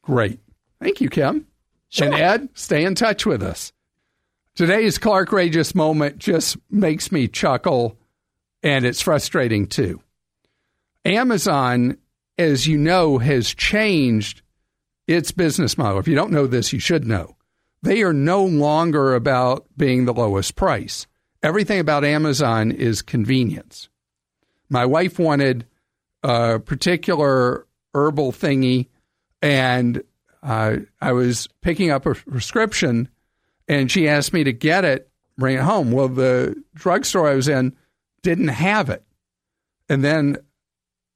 Great. 0.00 0.40
Thank 0.80 1.02
you, 1.02 1.10
Kim. 1.10 1.46
Sure. 1.90 2.06
And 2.06 2.14
Ed, 2.16 2.48
stay 2.54 2.84
in 2.86 2.94
touch 2.94 3.26
with 3.26 3.42
us. 3.42 3.74
Today's 4.54 4.96
Clark 4.96 5.32
Rageous 5.32 5.74
moment 5.74 6.16
just 6.18 6.56
makes 6.70 7.12
me 7.12 7.28
chuckle, 7.28 7.98
and 8.62 8.86
it's 8.86 9.02
frustrating 9.02 9.66
too. 9.66 10.00
Amazon, 11.04 11.98
as 12.38 12.66
you 12.66 12.78
know, 12.78 13.18
has 13.18 13.52
changed 13.54 14.40
its 15.06 15.30
business 15.30 15.76
model. 15.76 15.98
If 15.98 16.08
you 16.08 16.14
don't 16.14 16.32
know 16.32 16.46
this, 16.46 16.72
you 16.72 16.80
should 16.80 17.06
know. 17.06 17.36
they 17.82 18.02
are 18.02 18.14
no 18.14 18.44
longer 18.44 19.14
about 19.14 19.66
being 19.76 20.04
the 20.04 20.14
lowest 20.14 20.56
price. 20.56 21.06
Everything 21.42 21.78
about 21.78 22.04
Amazon 22.04 22.72
is 22.72 23.02
convenience. 23.02 23.88
My 24.68 24.84
wife 24.84 25.18
wanted 25.18 25.66
a 26.22 26.58
particular 26.58 27.66
herbal 27.94 28.32
thingy, 28.32 28.88
and 29.40 30.02
uh, 30.42 30.76
I 31.00 31.12
was 31.12 31.48
picking 31.62 31.90
up 31.90 32.06
a 32.06 32.14
prescription, 32.14 33.08
and 33.68 33.90
she 33.90 34.08
asked 34.08 34.32
me 34.32 34.44
to 34.44 34.52
get 34.52 34.84
it, 34.84 35.10
bring 35.36 35.56
it 35.56 35.62
home. 35.62 35.92
Well, 35.92 36.08
the 36.08 36.60
drugstore 36.74 37.28
I 37.28 37.34
was 37.34 37.48
in 37.48 37.76
didn't 38.22 38.48
have 38.48 38.90
it. 38.90 39.04
And 39.88 40.04
then 40.04 40.38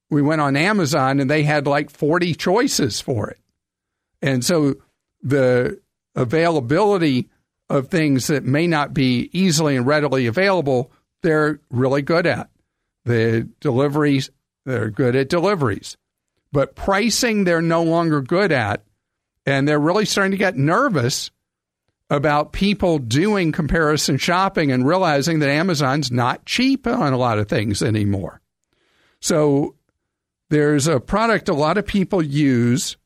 we 0.08 0.22
went 0.22 0.40
on 0.40 0.56
Amazon, 0.56 1.20
and 1.20 1.28
they 1.28 1.42
had 1.42 1.66
like 1.66 1.90
40 1.90 2.34
choices 2.34 3.00
for 3.00 3.28
it. 3.28 3.38
And 4.20 4.44
so 4.44 4.76
the 5.22 5.80
availability 6.14 7.28
of 7.72 7.88
things 7.88 8.26
that 8.26 8.44
may 8.44 8.66
not 8.66 8.92
be 8.92 9.30
easily 9.32 9.76
and 9.76 9.86
readily 9.86 10.26
available, 10.26 10.92
they're 11.22 11.58
really 11.70 12.02
good 12.02 12.26
at. 12.26 12.50
The 13.06 13.48
deliveries, 13.60 14.30
they're 14.66 14.90
good 14.90 15.16
at 15.16 15.30
deliveries. 15.30 15.96
But 16.52 16.76
pricing, 16.76 17.44
they're 17.44 17.62
no 17.62 17.82
longer 17.82 18.20
good 18.20 18.52
at. 18.52 18.84
And 19.46 19.66
they're 19.66 19.80
really 19.80 20.04
starting 20.04 20.32
to 20.32 20.36
get 20.36 20.56
nervous 20.56 21.30
about 22.10 22.52
people 22.52 22.98
doing 22.98 23.52
comparison 23.52 24.18
shopping 24.18 24.70
and 24.70 24.86
realizing 24.86 25.38
that 25.38 25.48
Amazon's 25.48 26.12
not 26.12 26.44
cheap 26.44 26.86
on 26.86 27.14
a 27.14 27.18
lot 27.18 27.38
of 27.38 27.48
things 27.48 27.82
anymore. 27.82 28.42
So 29.20 29.76
there's 30.50 30.86
a 30.86 31.00
product 31.00 31.48
a 31.48 31.54
lot 31.54 31.78
of 31.78 31.86
people 31.86 32.22
use 32.22 32.98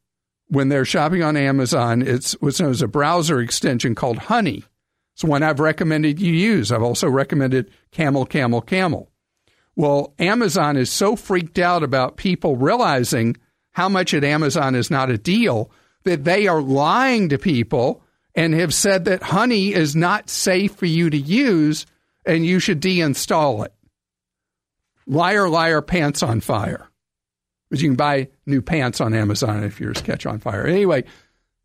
when 0.48 0.68
they're 0.68 0.84
shopping 0.84 1.22
on 1.22 1.36
Amazon. 1.36 2.02
It's 2.02 2.32
what's 2.40 2.60
known 2.60 2.70
as 2.70 2.82
a 2.82 2.88
browser 2.88 3.40
extension 3.40 3.94
called 3.94 4.18
Honey. 4.18 4.64
It's 5.14 5.24
one 5.24 5.42
I've 5.42 5.60
recommended 5.60 6.20
you 6.20 6.32
use. 6.32 6.70
I've 6.70 6.82
also 6.82 7.08
recommended 7.08 7.70
Camel, 7.90 8.26
Camel, 8.26 8.60
Camel. 8.60 9.10
Well, 9.74 10.14
Amazon 10.18 10.76
is 10.76 10.90
so 10.90 11.16
freaked 11.16 11.58
out 11.58 11.82
about 11.82 12.16
people 12.16 12.56
realizing 12.56 13.36
how 13.72 13.88
much 13.88 14.14
at 14.14 14.24
Amazon 14.24 14.74
is 14.74 14.90
not 14.90 15.10
a 15.10 15.18
deal 15.18 15.70
that 16.04 16.24
they 16.24 16.46
are 16.46 16.62
lying 16.62 17.28
to 17.28 17.38
people 17.38 18.02
and 18.34 18.54
have 18.54 18.72
said 18.72 19.06
that 19.06 19.22
honey 19.22 19.74
is 19.74 19.96
not 19.96 20.30
safe 20.30 20.74
for 20.74 20.86
you 20.86 21.10
to 21.10 21.18
use 21.18 21.86
and 22.24 22.44
you 22.44 22.58
should 22.58 22.80
deinstall 22.80 23.64
it. 23.64 23.72
Liar, 25.06 25.48
liar, 25.48 25.82
pants 25.82 26.22
on 26.22 26.40
fire. 26.40 26.88
But 27.70 27.80
you 27.80 27.88
can 27.88 27.96
buy 27.96 28.28
new 28.46 28.62
pants 28.62 29.00
on 29.00 29.14
Amazon 29.14 29.64
if 29.64 29.80
yours 29.80 30.00
catch 30.00 30.26
on 30.26 30.38
fire. 30.38 30.66
Anyway, 30.66 31.04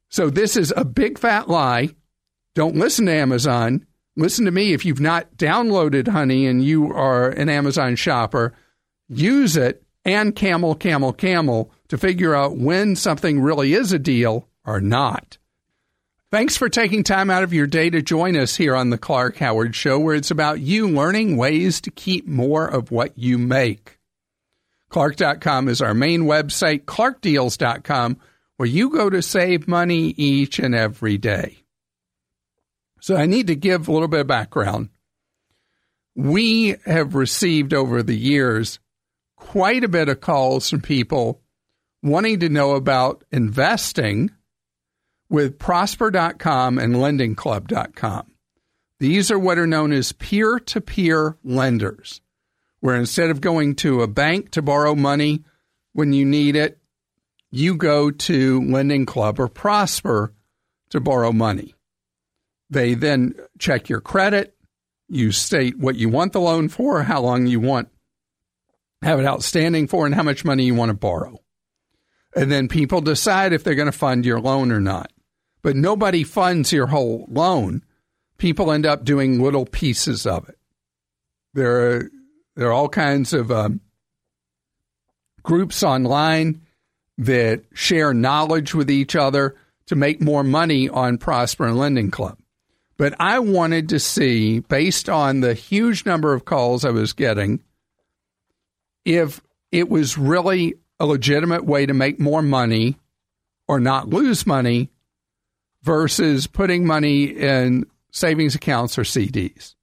so 0.09 0.29
this 0.29 0.57
is 0.57 0.73
a 0.75 0.83
big 0.83 1.19
fat 1.19 1.47
lie. 1.47 1.89
Don't 2.55 2.75
listen 2.75 3.05
to 3.05 3.13
Amazon 3.13 3.85
listen 4.15 4.45
to 4.45 4.51
me. 4.51 4.73
If 4.73 4.85
you've 4.85 4.99
not 4.99 5.37
downloaded 5.37 6.07
Honey 6.07 6.45
and 6.47 6.63
you 6.63 6.91
are 6.93 7.29
an 7.29 7.49
Amazon 7.49 7.95
shopper, 7.95 8.53
use 9.07 9.57
it 9.57 9.83
and 10.03 10.35
Camel, 10.35 10.75
Camel, 10.75 11.13
Camel 11.13 11.71
to 11.89 11.97
figure 11.97 12.35
out 12.35 12.57
when 12.57 12.95
something 12.95 13.41
really 13.41 13.73
is 13.73 13.91
a 13.91 13.99
deal 13.99 14.47
or 14.65 14.81
not. 14.81 15.37
Thanks 16.31 16.55
for 16.55 16.69
taking 16.69 17.03
time 17.03 17.29
out 17.29 17.43
of 17.43 17.53
your 17.53 17.67
day 17.67 17.89
to 17.89 18.01
join 18.01 18.37
us 18.37 18.55
here 18.55 18.73
on 18.73 18.89
the 18.89 18.97
Clark 18.97 19.37
Howard 19.37 19.75
Show, 19.75 19.99
where 19.99 20.15
it's 20.15 20.31
about 20.31 20.61
you 20.61 20.87
learning 20.87 21.35
ways 21.35 21.81
to 21.81 21.91
keep 21.91 22.25
more 22.25 22.65
of 22.65 22.89
what 22.89 23.17
you 23.17 23.37
make. 23.37 23.97
Clark.com 24.91 25.69
is 25.69 25.81
our 25.81 25.93
main 25.93 26.23
website, 26.23 26.83
clarkdeals.com, 26.83 28.17
where 28.57 28.69
you 28.69 28.89
go 28.89 29.09
to 29.09 29.21
save 29.21 29.67
money 29.67 30.13
each 30.17 30.59
and 30.59 30.75
every 30.75 31.17
day. 31.17 31.63
So 32.99 33.15
I 33.15 33.25
need 33.25 33.47
to 33.47 33.55
give 33.55 33.87
a 33.87 33.91
little 33.91 34.09
bit 34.09 34.19
of 34.19 34.27
background. 34.27 34.89
We 36.15 36.75
have 36.85 37.15
received 37.15 37.73
over 37.73 38.03
the 38.03 38.17
years 38.17 38.79
quite 39.37 39.83
a 39.83 39.89
bit 39.89 40.09
of 40.09 40.21
calls 40.21 40.69
from 40.69 40.81
people 40.81 41.41
wanting 42.03 42.41
to 42.41 42.49
know 42.49 42.75
about 42.75 43.23
investing 43.31 44.29
with 45.29 45.57
prosper.com 45.57 46.77
and 46.77 46.95
lendingclub.com. 46.95 48.31
These 48.99 49.31
are 49.31 49.39
what 49.39 49.57
are 49.57 49.65
known 49.65 49.93
as 49.93 50.11
peer 50.11 50.59
to 50.59 50.81
peer 50.81 51.37
lenders, 51.43 52.21
where 52.81 52.95
instead 52.95 53.29
of 53.29 53.41
going 53.41 53.75
to 53.75 54.01
a 54.01 54.07
bank 54.07 54.51
to 54.51 54.61
borrow 54.61 54.93
money 54.93 55.43
when 55.93 56.13
you 56.13 56.25
need 56.25 56.55
it, 56.55 56.79
you 57.49 57.75
go 57.75 58.11
to 58.11 58.61
Lending 58.61 59.05
Club 59.05 59.39
or 59.39 59.47
Prosper 59.47 60.33
to 60.89 60.99
borrow 60.99 61.31
money. 61.31 61.73
They 62.69 62.93
then 62.93 63.35
check 63.59 63.89
your 63.89 64.01
credit. 64.01 64.55
You 65.07 65.31
state 65.31 65.77
what 65.77 65.95
you 65.95 66.09
want 66.09 66.33
the 66.33 66.39
loan 66.39 66.69
for, 66.69 67.03
how 67.03 67.21
long 67.21 67.47
you 67.47 67.59
want 67.59 67.89
have 69.01 69.19
it 69.19 69.25
outstanding 69.25 69.87
for, 69.87 70.05
and 70.05 70.13
how 70.13 70.23
much 70.23 70.45
money 70.45 70.63
you 70.63 70.75
want 70.75 70.89
to 70.89 70.97
borrow. 70.97 71.39
And 72.35 72.51
then 72.51 72.67
people 72.67 73.01
decide 73.01 73.51
if 73.51 73.63
they're 73.63 73.75
going 73.75 73.91
to 73.91 73.97
fund 73.97 74.25
your 74.25 74.39
loan 74.39 74.71
or 74.71 74.79
not. 74.79 75.11
But 75.63 75.75
nobody 75.75 76.23
funds 76.23 76.71
your 76.71 76.87
whole 76.87 77.25
loan. 77.29 77.83
People 78.37 78.71
end 78.71 78.85
up 78.85 79.03
doing 79.03 79.41
little 79.41 79.65
pieces 79.65 80.25
of 80.25 80.47
it. 80.49 80.57
There 81.53 81.91
are 81.91 82.11
there 82.61 82.69
are 82.69 82.73
all 82.73 82.89
kinds 82.89 83.33
of 83.33 83.51
um, 83.51 83.81
groups 85.41 85.81
online 85.81 86.61
that 87.17 87.63
share 87.73 88.13
knowledge 88.13 88.75
with 88.75 88.91
each 88.91 89.15
other 89.15 89.55
to 89.87 89.95
make 89.95 90.21
more 90.21 90.43
money 90.43 90.87
on 90.87 91.17
Prosper 91.17 91.65
and 91.65 91.75
Lending 91.75 92.11
Club. 92.11 92.37
But 92.97 93.15
I 93.19 93.39
wanted 93.39 93.89
to 93.89 93.99
see, 93.99 94.59
based 94.59 95.09
on 95.09 95.39
the 95.39 95.55
huge 95.55 96.05
number 96.05 96.35
of 96.35 96.45
calls 96.45 96.85
I 96.85 96.91
was 96.91 97.13
getting, 97.13 97.63
if 99.05 99.41
it 99.71 99.89
was 99.89 100.19
really 100.19 100.75
a 100.99 101.07
legitimate 101.07 101.65
way 101.65 101.87
to 101.87 101.95
make 101.95 102.19
more 102.19 102.43
money 102.43 102.99
or 103.67 103.79
not 103.79 104.09
lose 104.09 104.45
money 104.45 104.91
versus 105.81 106.45
putting 106.45 106.85
money 106.85 107.23
in 107.23 107.87
savings 108.11 108.53
accounts 108.53 108.99
or 108.99 109.01
CDs. 109.01 109.73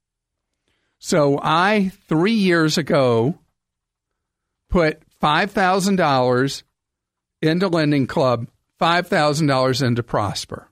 So 0.99 1.39
I, 1.43 1.93
three 2.09 2.33
years 2.33 2.77
ago, 2.77 3.39
put 4.69 5.03
$5,000 5.23 6.63
into 7.43 7.69
Lending 7.69 8.07
Club, 8.07 8.49
$5,000 8.81 9.87
into 9.87 10.03
Prosper. 10.03 10.69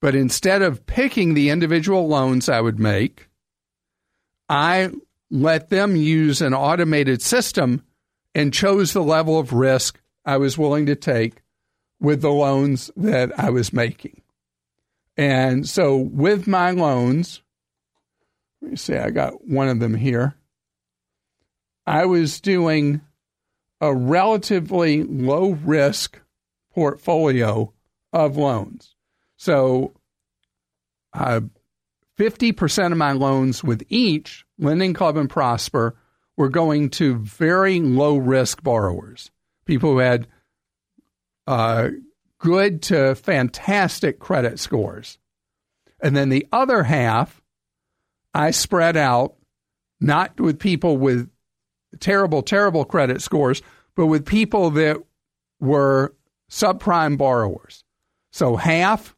But 0.00 0.14
instead 0.14 0.62
of 0.62 0.86
picking 0.86 1.34
the 1.34 1.50
individual 1.50 2.08
loans 2.08 2.48
I 2.48 2.60
would 2.60 2.78
make, 2.78 3.28
I 4.48 4.90
let 5.30 5.68
them 5.68 5.94
use 5.94 6.40
an 6.40 6.54
automated 6.54 7.22
system 7.22 7.84
and 8.34 8.52
chose 8.52 8.92
the 8.92 9.02
level 9.02 9.38
of 9.38 9.52
risk 9.52 10.00
I 10.24 10.38
was 10.38 10.58
willing 10.58 10.86
to 10.86 10.96
take 10.96 11.42
with 12.00 12.22
the 12.22 12.30
loans 12.30 12.90
that 12.96 13.38
I 13.38 13.50
was 13.50 13.72
making. 13.72 14.22
And 15.16 15.68
so 15.68 15.96
with 15.96 16.46
my 16.46 16.70
loans, 16.70 17.42
let 18.60 18.70
me 18.70 18.76
see, 18.76 18.96
I 18.96 19.10
got 19.10 19.46
one 19.46 19.68
of 19.68 19.80
them 19.80 19.94
here. 19.94 20.34
I 21.86 22.06
was 22.06 22.40
doing 22.40 23.00
a 23.80 23.94
relatively 23.94 25.02
low 25.02 25.50
risk 25.50 26.20
portfolio 26.72 27.72
of 28.12 28.36
loans. 28.36 28.94
So, 29.36 29.94
uh, 31.12 31.40
50% 32.18 32.92
of 32.92 32.98
my 32.98 33.12
loans 33.12 33.64
with 33.64 33.82
each 33.88 34.44
Lending 34.58 34.92
Club 34.92 35.16
and 35.16 35.30
Prosper 35.30 35.96
were 36.36 36.50
going 36.50 36.90
to 36.90 37.16
very 37.16 37.80
low 37.80 38.18
risk 38.18 38.62
borrowers, 38.62 39.30
people 39.64 39.92
who 39.92 39.98
had 39.98 40.26
uh, 41.46 41.88
good 42.38 42.82
to 42.82 43.14
fantastic 43.14 44.18
credit 44.18 44.58
scores. 44.58 45.18
And 46.02 46.14
then 46.14 46.28
the 46.28 46.46
other 46.52 46.82
half, 46.82 47.39
I 48.34 48.50
spread 48.52 48.96
out 48.96 49.34
not 50.00 50.40
with 50.40 50.58
people 50.58 50.96
with 50.96 51.30
terrible, 51.98 52.42
terrible 52.42 52.84
credit 52.84 53.22
scores, 53.22 53.62
but 53.94 54.06
with 54.06 54.24
people 54.24 54.70
that 54.70 54.96
were 55.60 56.14
subprime 56.50 57.18
borrowers. 57.18 57.84
So 58.32 58.56
half 58.56 59.16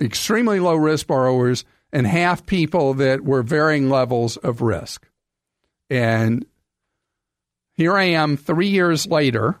extremely 0.00 0.60
low 0.60 0.74
risk 0.74 1.06
borrowers 1.06 1.64
and 1.92 2.06
half 2.06 2.44
people 2.46 2.94
that 2.94 3.22
were 3.22 3.42
varying 3.42 3.88
levels 3.88 4.36
of 4.38 4.60
risk. 4.60 5.08
And 5.88 6.44
here 7.74 7.96
I 7.96 8.04
am 8.04 8.36
three 8.36 8.68
years 8.68 9.06
later. 9.06 9.58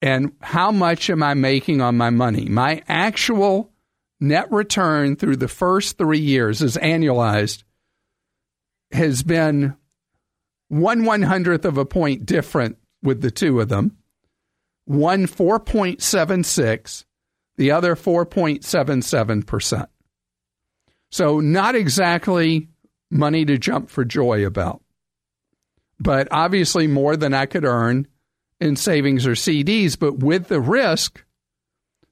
And 0.00 0.32
how 0.40 0.70
much 0.70 1.08
am 1.08 1.22
I 1.22 1.34
making 1.34 1.80
on 1.80 1.96
my 1.96 2.10
money? 2.10 2.44
My 2.44 2.82
actual 2.88 3.70
net 4.28 4.50
return 4.50 5.16
through 5.16 5.36
the 5.36 5.48
first 5.48 5.98
three 5.98 6.18
years 6.18 6.62
is 6.62 6.76
annualized 6.76 7.62
has 8.92 9.22
been 9.22 9.76
one 10.68 11.04
one 11.04 11.22
hundredth 11.22 11.64
of 11.64 11.78
a 11.78 11.84
point 11.84 12.26
different 12.26 12.78
with 13.02 13.20
the 13.20 13.30
two 13.30 13.60
of 13.60 13.68
them. 13.68 13.96
One 14.86 15.26
4.76 15.26 17.04
the 17.56 17.70
other 17.70 17.94
4.77%. 17.94 19.86
So, 21.10 21.40
not 21.40 21.74
exactly 21.76 22.68
money 23.10 23.44
to 23.44 23.58
jump 23.58 23.90
for 23.90 24.04
joy 24.04 24.44
about, 24.44 24.82
but 26.00 26.26
obviously 26.32 26.86
more 26.88 27.16
than 27.16 27.32
I 27.32 27.46
could 27.46 27.64
earn 27.64 28.08
in 28.60 28.74
savings 28.76 29.26
or 29.26 29.32
CDs, 29.32 29.98
but 29.98 30.18
with 30.18 30.48
the 30.48 30.60
risk 30.60 31.24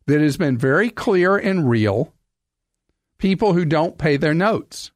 that 0.07 0.21
has 0.21 0.37
been 0.37 0.59
very 0.59 0.91
clear 0.91 1.37
and 1.37 1.69
real 1.69 2.13
people 3.19 3.53
who 3.53 3.65
don't 3.65 3.99
pay 3.99 4.17
their 4.17 4.35
notes 4.35 4.91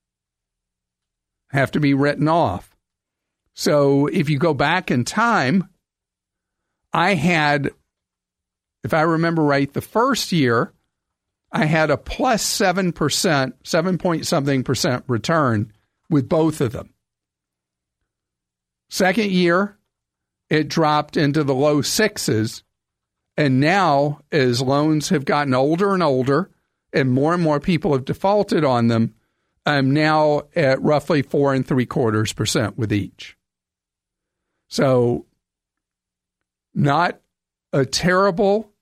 have 1.50 1.70
to 1.70 1.80
be 1.80 1.94
written 1.94 2.28
off. 2.28 2.76
So 3.54 4.06
if 4.06 4.28
you 4.28 4.38
go 4.38 4.52
back 4.52 4.90
in 4.90 5.04
time, 5.04 5.68
I 6.92 7.14
had, 7.14 7.70
if 8.84 8.92
I 8.92 9.02
remember 9.02 9.42
right, 9.42 9.72
the 9.72 9.80
first 9.80 10.32
year, 10.32 10.72
I 11.52 11.64
had 11.64 11.90
a 11.90 11.96
plus 11.96 12.44
7%, 12.44 13.52
7 13.62 13.98
point 13.98 14.26
something 14.26 14.64
percent 14.64 15.04
return 15.06 15.72
with 16.10 16.28
both 16.28 16.60
of 16.60 16.72
them. 16.72 16.92
Second 18.88 19.30
year, 19.30 19.76
it 20.50 20.68
dropped 20.68 21.16
into 21.16 21.42
the 21.44 21.54
low 21.54 21.82
sixes. 21.82 22.62
And 23.36 23.60
now, 23.60 24.20
as 24.32 24.62
loans 24.62 25.10
have 25.10 25.24
gotten 25.24 25.54
older 25.54 25.92
and 25.92 26.02
older, 26.02 26.50
and 26.92 27.10
more 27.10 27.34
and 27.34 27.42
more 27.42 27.60
people 27.60 27.92
have 27.92 28.04
defaulted 28.04 28.64
on 28.64 28.88
them, 28.88 29.14
I'm 29.66 29.92
now 29.92 30.42
at 30.54 30.80
roughly 30.80 31.22
four 31.22 31.52
and 31.52 31.66
three 31.66 31.86
quarters 31.86 32.32
percent 32.32 32.78
with 32.78 32.92
each. 32.92 33.36
So, 34.68 35.26
not 36.74 37.20
a 37.72 37.84
terrible 37.84 38.72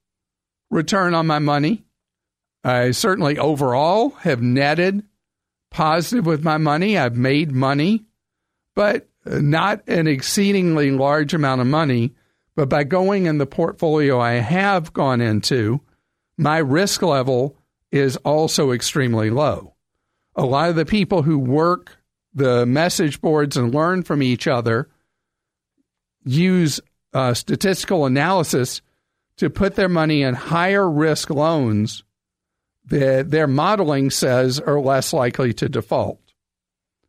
return 0.70 1.14
on 1.14 1.26
my 1.26 1.38
money. 1.38 1.84
I 2.62 2.92
certainly 2.92 3.38
overall 3.38 4.10
have 4.20 4.40
netted 4.40 5.04
positive 5.70 6.24
with 6.24 6.44
my 6.44 6.58
money. 6.58 6.96
I've 6.96 7.16
made 7.16 7.52
money, 7.52 8.04
but 8.74 9.08
not 9.26 9.86
an 9.88 10.06
exceedingly 10.06 10.90
large 10.90 11.34
amount 11.34 11.60
of 11.60 11.66
money. 11.66 12.14
But 12.56 12.68
by 12.68 12.84
going 12.84 13.26
in 13.26 13.38
the 13.38 13.46
portfolio 13.46 14.20
I 14.20 14.34
have 14.34 14.92
gone 14.92 15.20
into, 15.20 15.80
my 16.36 16.58
risk 16.58 17.02
level 17.02 17.56
is 17.90 18.16
also 18.18 18.72
extremely 18.72 19.30
low. 19.30 19.74
A 20.36 20.44
lot 20.44 20.68
of 20.68 20.76
the 20.76 20.84
people 20.84 21.22
who 21.22 21.38
work 21.38 21.96
the 22.34 22.66
message 22.66 23.20
boards 23.20 23.56
and 23.56 23.72
learn 23.72 24.02
from 24.02 24.22
each 24.22 24.48
other 24.48 24.88
use 26.24 26.80
uh, 27.12 27.34
statistical 27.34 28.06
analysis 28.06 28.82
to 29.36 29.50
put 29.50 29.76
their 29.76 29.88
money 29.88 30.22
in 30.22 30.34
higher 30.34 30.88
risk 30.88 31.30
loans 31.30 32.02
that 32.86 33.30
their 33.30 33.46
modeling 33.46 34.10
says 34.10 34.60
are 34.60 34.80
less 34.80 35.12
likely 35.12 35.52
to 35.54 35.68
default. 35.68 36.20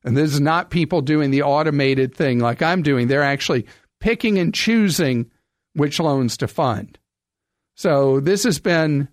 And 0.03 0.15
this 0.15 0.33
is 0.33 0.39
not 0.39 0.69
people 0.69 1.01
doing 1.01 1.31
the 1.31 1.41
automated 1.41 2.15
thing 2.15 2.39
like 2.39 2.61
I'm 2.61 2.83
doing. 2.83 3.07
They're 3.07 3.23
actually 3.23 3.65
picking 3.99 4.37
and 4.37 4.53
choosing 4.53 5.31
which 5.75 5.99
loans 5.99 6.37
to 6.37 6.47
fund. 6.47 6.97
So 7.75 8.19
this 8.19 8.43
has 8.43 8.59
been 8.59 9.09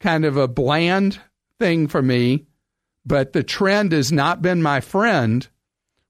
kind 0.00 0.24
of 0.24 0.36
a 0.36 0.48
bland 0.48 1.20
thing 1.58 1.88
for 1.88 2.00
me, 2.00 2.46
but 3.04 3.32
the 3.32 3.42
trend 3.42 3.92
has 3.92 4.12
not 4.12 4.40
been 4.40 4.62
my 4.62 4.80
friend 4.80 5.46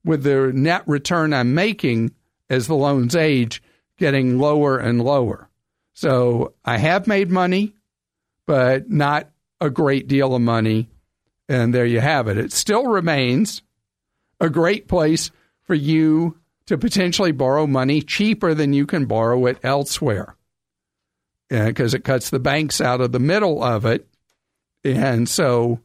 with 0.05 0.23
the 0.23 0.53
net 0.53 0.83
return 0.87 1.33
I'm 1.33 1.55
making 1.55 2.13
as 2.49 2.67
the 2.67 2.75
loans 2.75 3.17
age 3.17 3.63
getting 3.99 4.39
lower 4.39 4.79
and 4.79 5.03
lower. 5.03 5.49
So 5.95 6.55
I 6.65 6.77
have 6.77 7.07
made 7.07 7.31
money, 7.31 7.75
but 8.47 8.91
not 8.91 9.31
a 9.61 9.71
great 9.71 10.07
deal 10.07 10.35
of 10.35 10.43
money. 10.43 10.89
And 11.49 11.75
there 11.75 11.87
you 11.87 12.01
have 12.01 12.29
it. 12.29 12.37
It 12.37 12.53
still 12.53 12.87
remains 12.87 13.63
a 14.41 14.51
great 14.51 14.89
place 14.89 15.31
for 15.63 15.75
you 15.75 16.39
to 16.67 16.79
potentially 16.79 17.33
borrow 17.33 17.67
money 17.67 18.03
cheaper 18.03 18.55
than 18.55 18.73
you 18.73 18.87
can 18.87 19.07
borrow 19.07 19.47
it 19.47 19.59
elsewhere 19.63 20.37
uh, 21.51 21.67
because 21.67 21.95
it 21.95 22.05
cuts 22.05 22.31
the 22.31 22.39
banks 22.39 22.81
out 22.81 23.01
of 23.01 23.13
the 23.13 23.21
middle 23.21 23.63
of 23.63 23.85
it. 23.85 24.07
And 24.85 25.29
so 25.29 25.81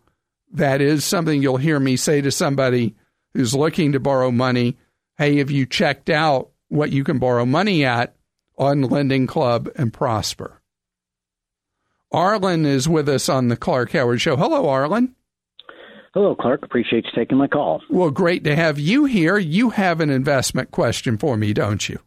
that 0.53 0.81
is 0.81 1.05
something 1.05 1.41
you'll 1.41 1.57
hear 1.57 1.79
me 1.79 1.95
say 1.95 2.21
to 2.21 2.31
somebody 2.31 2.95
who's 3.33 3.55
looking 3.55 3.91
to 3.93 3.99
borrow 3.99 4.31
money. 4.31 4.77
Hey, 5.17 5.37
have 5.37 5.51
you 5.51 5.65
checked 5.65 6.09
out 6.09 6.49
what 6.69 6.91
you 6.91 7.03
can 7.03 7.19
borrow 7.19 7.45
money 7.45 7.85
at 7.85 8.15
on 8.57 8.81
Lending 8.81 9.27
Club 9.27 9.69
and 9.75 9.93
Prosper? 9.93 10.61
Arlen 12.11 12.65
is 12.65 12.89
with 12.89 13.07
us 13.07 13.29
on 13.29 13.47
the 13.47 13.55
Clark 13.55 13.91
Howard 13.91 14.19
Show. 14.19 14.35
Hello, 14.35 14.67
Arlen. 14.67 15.15
Hello, 16.13 16.35
Clark. 16.35 16.63
Appreciate 16.63 17.05
you 17.05 17.11
taking 17.15 17.37
my 17.37 17.47
call. 17.47 17.81
Well, 17.89 18.11
great 18.11 18.43
to 18.43 18.55
have 18.55 18.77
you 18.77 19.05
here. 19.05 19.37
You 19.37 19.69
have 19.69 20.01
an 20.01 20.09
investment 20.09 20.71
question 20.71 21.17
for 21.17 21.37
me, 21.37 21.53
don't 21.53 21.87
you? 21.87 21.99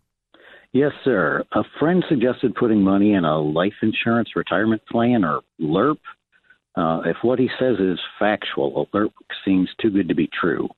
Yes, 0.73 0.93
sir. 1.05 1.45
A 1.53 1.63
friend 1.79 2.05
suggested 2.09 2.55
putting 2.55 2.83
money 2.83 3.15
in 3.15 3.25
a 3.25 3.39
life 3.39 3.75
insurance 3.81 4.31
retirement 4.37 4.83
plan 4.91 5.25
or 5.25 5.41
LIRP. 5.61 6.01
Uh, 6.77 7.03
if 7.07 7.17
what 7.23 7.39
he 7.39 7.49
says 7.59 7.79
is 7.79 7.99
factual, 8.19 8.83
a 8.83 8.97
LIRP 8.97 9.13
seems 9.45 9.71
too 9.81 9.91
good 9.91 10.09
to 10.09 10.15
be 10.15 10.29
true. 10.39 10.69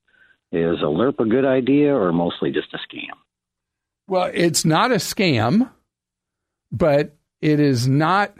Is 0.51 0.81
a 0.81 0.85
LIRP 0.85 1.19
a 1.19 1.25
good 1.25 1.45
idea 1.45 1.93
or 1.93 2.13
mostly 2.13 2.51
just 2.51 2.73
a 2.73 2.77
scam? 2.77 3.15
Well, 4.07 4.31
it's 4.33 4.63
not 4.63 4.91
a 4.91 4.95
scam, 4.95 5.69
but 6.71 7.15
it 7.41 7.59
is 7.59 7.87
not 7.87 8.33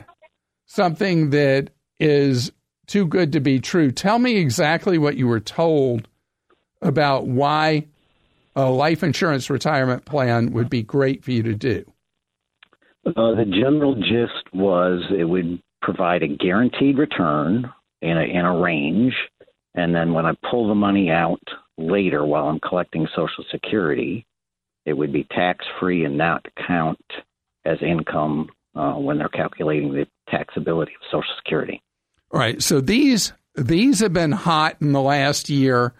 something 0.65 1.31
that 1.31 1.71
is 1.99 2.51
too 2.87 3.05
good 3.05 3.33
to 3.33 3.39
be 3.39 3.59
true. 3.59 3.91
Tell 3.91 4.17
me 4.17 4.37
exactly 4.37 4.97
what 4.97 5.17
you 5.17 5.27
were 5.27 5.39
told 5.39 6.07
about 6.81 7.27
why 7.27 7.85
a 8.55 8.69
life 8.69 9.03
insurance 9.03 9.49
retirement 9.49 10.05
plan 10.05 10.51
would 10.53 10.69
be 10.69 10.81
great 10.81 11.23
for 11.23 11.31
you 11.31 11.43
to 11.43 11.53
do. 11.53 11.85
Uh, 13.05 13.35
the 13.35 13.45
general 13.45 13.95
gist 13.95 14.53
was 14.53 15.01
it 15.17 15.23
would 15.23 15.61
provide 15.81 16.23
a 16.23 16.27
guaranteed 16.27 16.97
return 16.97 17.71
in 18.01 18.17
a, 18.17 18.23
in 18.23 18.45
a 18.45 18.59
range, 18.59 19.13
and 19.75 19.95
then 19.95 20.13
when 20.13 20.25
I 20.25 20.33
pull 20.49 20.67
the 20.67 20.75
money 20.75 21.09
out 21.09 21.41
later 21.77 22.25
while 22.25 22.47
I'm 22.47 22.59
collecting 22.59 23.07
Social 23.15 23.45
Security, 23.51 24.25
it 24.85 24.93
would 24.93 25.13
be 25.13 25.25
tax 25.31 25.65
free 25.79 26.05
and 26.05 26.17
not 26.17 26.45
count 26.67 26.99
as 27.65 27.77
income 27.81 28.49
uh, 28.75 28.93
when 28.93 29.17
they're 29.17 29.29
calculating 29.29 29.93
the 29.93 30.07
taxability 30.29 30.95
of 30.95 31.05
Social 31.11 31.33
Security. 31.43 31.81
Right. 32.31 32.61
So 32.61 32.81
these 32.81 33.33
these 33.55 34.01
have 34.01 34.13
been 34.13 34.31
hot 34.31 34.77
in 34.81 34.91
the 34.91 35.01
last 35.01 35.49
year 35.49 35.93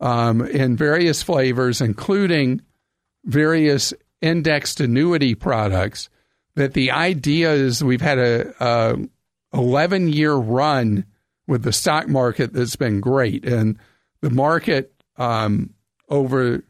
um, 0.00 0.42
in 0.42 0.76
various 0.76 1.22
flavors, 1.22 1.80
including 1.80 2.62
various 3.24 3.92
indexed 4.20 4.80
annuity 4.80 5.34
products. 5.34 6.08
That 6.56 6.74
the 6.74 6.92
idea 6.92 7.52
is 7.52 7.82
we've 7.82 8.00
had 8.00 8.18
a, 8.18 8.54
a 8.64 8.96
11 9.52 10.12
year 10.12 10.34
run 10.34 11.04
with 11.48 11.64
the 11.64 11.72
stock 11.72 12.06
market 12.08 12.52
that's 12.52 12.76
been 12.76 13.00
great, 13.00 13.44
and 13.44 13.78
the 14.20 14.30
market 14.30 14.92
um, 15.16 15.74
over 16.08 16.62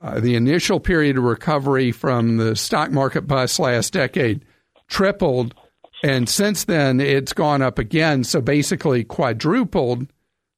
uh, 0.00 0.20
the 0.20 0.34
initial 0.34 0.80
period 0.80 1.16
of 1.16 1.24
recovery 1.24 1.92
from 1.92 2.36
the 2.36 2.54
stock 2.54 2.90
market 2.90 3.22
bust 3.22 3.58
last 3.58 3.92
decade 3.92 4.44
tripled 4.88 5.54
and 6.02 6.28
since 6.28 6.64
then, 6.64 7.00
it's 7.00 7.32
gone 7.32 7.62
up 7.62 7.78
again. 7.78 8.24
So 8.24 8.40
basically, 8.40 9.04
quadrupled 9.04 10.08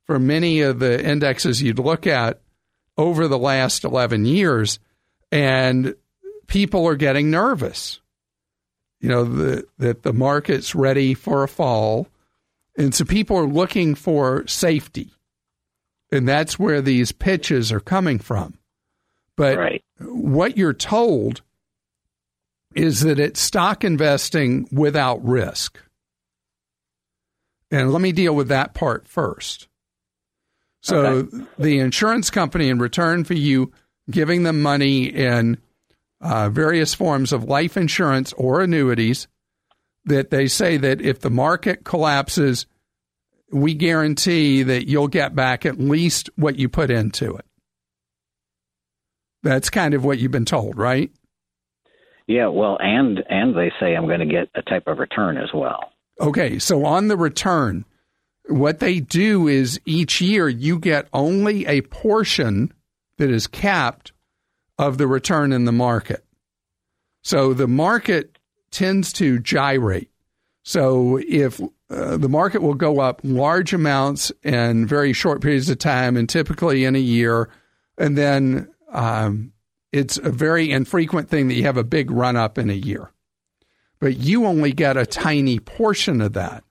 for 0.06 0.18
many 0.18 0.62
of 0.62 0.78
the 0.78 1.04
indexes 1.04 1.62
you'd 1.62 1.78
look 1.78 2.06
at 2.06 2.40
over 2.96 3.28
the 3.28 3.38
last 3.38 3.84
11 3.84 4.24
years. 4.24 4.78
And 5.30 5.94
people 6.46 6.86
are 6.86 6.96
getting 6.96 7.30
nervous, 7.30 8.00
you 9.00 9.08
know, 9.08 9.24
the, 9.24 9.66
that 9.78 10.02
the 10.02 10.12
market's 10.12 10.74
ready 10.74 11.12
for 11.12 11.42
a 11.42 11.48
fall. 11.48 12.08
And 12.78 12.94
so 12.94 13.04
people 13.04 13.36
are 13.36 13.46
looking 13.46 13.94
for 13.94 14.46
safety. 14.46 15.10
And 16.10 16.26
that's 16.28 16.58
where 16.58 16.80
these 16.80 17.12
pitches 17.12 17.72
are 17.72 17.80
coming 17.80 18.18
from. 18.18 18.56
But 19.36 19.58
right. 19.58 19.84
what 19.98 20.56
you're 20.56 20.72
told 20.72 21.42
is 22.76 23.00
that 23.00 23.18
it's 23.18 23.40
stock 23.40 23.84
investing 23.84 24.68
without 24.72 25.24
risk. 25.24 25.78
And 27.70 27.92
let 27.92 28.00
me 28.00 28.12
deal 28.12 28.34
with 28.34 28.48
that 28.48 28.74
part 28.74 29.08
first. 29.08 29.68
So, 30.80 30.98
okay. 30.98 31.44
the 31.58 31.78
insurance 31.78 32.30
company, 32.30 32.68
in 32.68 32.78
return 32.78 33.24
for 33.24 33.34
you 33.34 33.72
giving 34.10 34.42
them 34.42 34.60
money 34.60 35.04
in 35.04 35.58
uh, 36.20 36.50
various 36.50 36.94
forms 36.94 37.32
of 37.32 37.44
life 37.44 37.76
insurance 37.76 38.32
or 38.34 38.60
annuities, 38.60 39.26
that 40.04 40.30
they 40.30 40.46
say 40.46 40.76
that 40.76 41.00
if 41.00 41.20
the 41.20 41.30
market 41.30 41.84
collapses, 41.84 42.66
we 43.50 43.74
guarantee 43.74 44.62
that 44.62 44.86
you'll 44.86 45.08
get 45.08 45.34
back 45.34 45.64
at 45.64 45.78
least 45.78 46.28
what 46.36 46.58
you 46.58 46.68
put 46.68 46.90
into 46.90 47.34
it. 47.34 47.46
That's 49.42 49.70
kind 49.70 49.94
of 49.94 50.04
what 50.04 50.18
you've 50.18 50.32
been 50.32 50.44
told, 50.44 50.76
right? 50.76 51.10
Yeah, 52.26 52.48
well, 52.48 52.78
and 52.80 53.22
and 53.28 53.54
they 53.54 53.70
say 53.80 53.94
I'm 53.94 54.06
going 54.06 54.20
to 54.20 54.26
get 54.26 54.48
a 54.54 54.62
type 54.62 54.86
of 54.86 54.98
return 54.98 55.36
as 55.36 55.50
well. 55.52 55.92
Okay, 56.20 56.58
so 56.58 56.84
on 56.84 57.08
the 57.08 57.16
return, 57.16 57.84
what 58.48 58.80
they 58.80 59.00
do 59.00 59.48
is 59.48 59.80
each 59.84 60.20
year 60.20 60.48
you 60.48 60.78
get 60.78 61.08
only 61.12 61.66
a 61.66 61.82
portion 61.82 62.72
that 63.18 63.30
is 63.30 63.46
capped 63.46 64.12
of 64.78 64.98
the 64.98 65.06
return 65.06 65.52
in 65.52 65.64
the 65.64 65.72
market. 65.72 66.24
So 67.22 67.54
the 67.54 67.68
market 67.68 68.38
tends 68.70 69.12
to 69.14 69.38
gyrate. 69.38 70.10
So 70.62 71.18
if 71.26 71.60
uh, 71.90 72.16
the 72.16 72.28
market 72.28 72.62
will 72.62 72.74
go 72.74 73.00
up 73.00 73.20
large 73.22 73.72
amounts 73.72 74.32
in 74.42 74.86
very 74.86 75.12
short 75.12 75.40
periods 75.40 75.68
of 75.68 75.78
time 75.78 76.16
and 76.16 76.28
typically 76.28 76.84
in 76.84 76.96
a 76.96 77.00
year, 77.00 77.50
and 77.98 78.16
then 78.16 78.68
um, 78.90 79.52
it's 79.94 80.18
a 80.18 80.30
very 80.30 80.72
infrequent 80.72 81.28
thing 81.28 81.46
that 81.46 81.54
you 81.54 81.62
have 81.62 81.76
a 81.76 81.84
big 81.84 82.10
run 82.10 82.34
up 82.34 82.58
in 82.58 82.68
a 82.68 82.74
year. 82.74 83.12
But 84.00 84.16
you 84.16 84.44
only 84.44 84.72
get 84.72 84.96
a 84.96 85.06
tiny 85.06 85.60
portion 85.60 86.20
of 86.20 86.32
that, 86.32 86.64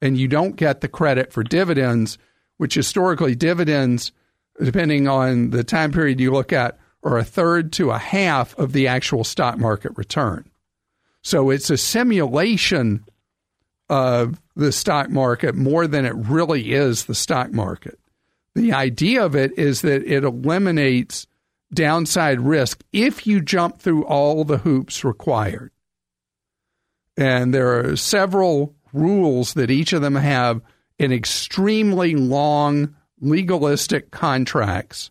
and 0.00 0.16
you 0.16 0.26
don't 0.26 0.56
get 0.56 0.80
the 0.80 0.88
credit 0.88 1.34
for 1.34 1.42
dividends, 1.42 2.16
which 2.56 2.74
historically 2.74 3.34
dividends, 3.34 4.10
depending 4.58 5.06
on 5.06 5.50
the 5.50 5.62
time 5.62 5.92
period 5.92 6.18
you 6.18 6.32
look 6.32 6.50
at, 6.50 6.78
are 7.02 7.18
a 7.18 7.24
third 7.24 7.74
to 7.74 7.90
a 7.90 7.98
half 7.98 8.58
of 8.58 8.72
the 8.72 8.88
actual 8.88 9.22
stock 9.22 9.58
market 9.58 9.92
return. 9.96 10.48
So 11.20 11.50
it's 11.50 11.68
a 11.68 11.76
simulation 11.76 13.04
of 13.90 14.40
the 14.56 14.72
stock 14.72 15.10
market 15.10 15.54
more 15.54 15.86
than 15.86 16.06
it 16.06 16.14
really 16.14 16.72
is 16.72 17.04
the 17.04 17.14
stock 17.14 17.52
market. 17.52 17.98
The 18.54 18.72
idea 18.72 19.22
of 19.22 19.36
it 19.36 19.58
is 19.58 19.82
that 19.82 20.04
it 20.04 20.24
eliminates 20.24 21.26
downside 21.72 22.40
risk 22.40 22.82
if 22.92 23.26
you 23.26 23.40
jump 23.40 23.80
through 23.80 24.04
all 24.04 24.44
the 24.44 24.58
hoops 24.58 25.04
required. 25.04 25.70
And 27.16 27.52
there 27.52 27.78
are 27.78 27.96
several 27.96 28.74
rules 28.92 29.54
that 29.54 29.70
each 29.70 29.92
of 29.92 30.02
them 30.02 30.14
have 30.14 30.60
in 30.98 31.12
extremely 31.12 32.14
long 32.14 32.94
legalistic 33.20 34.10
contracts 34.10 35.10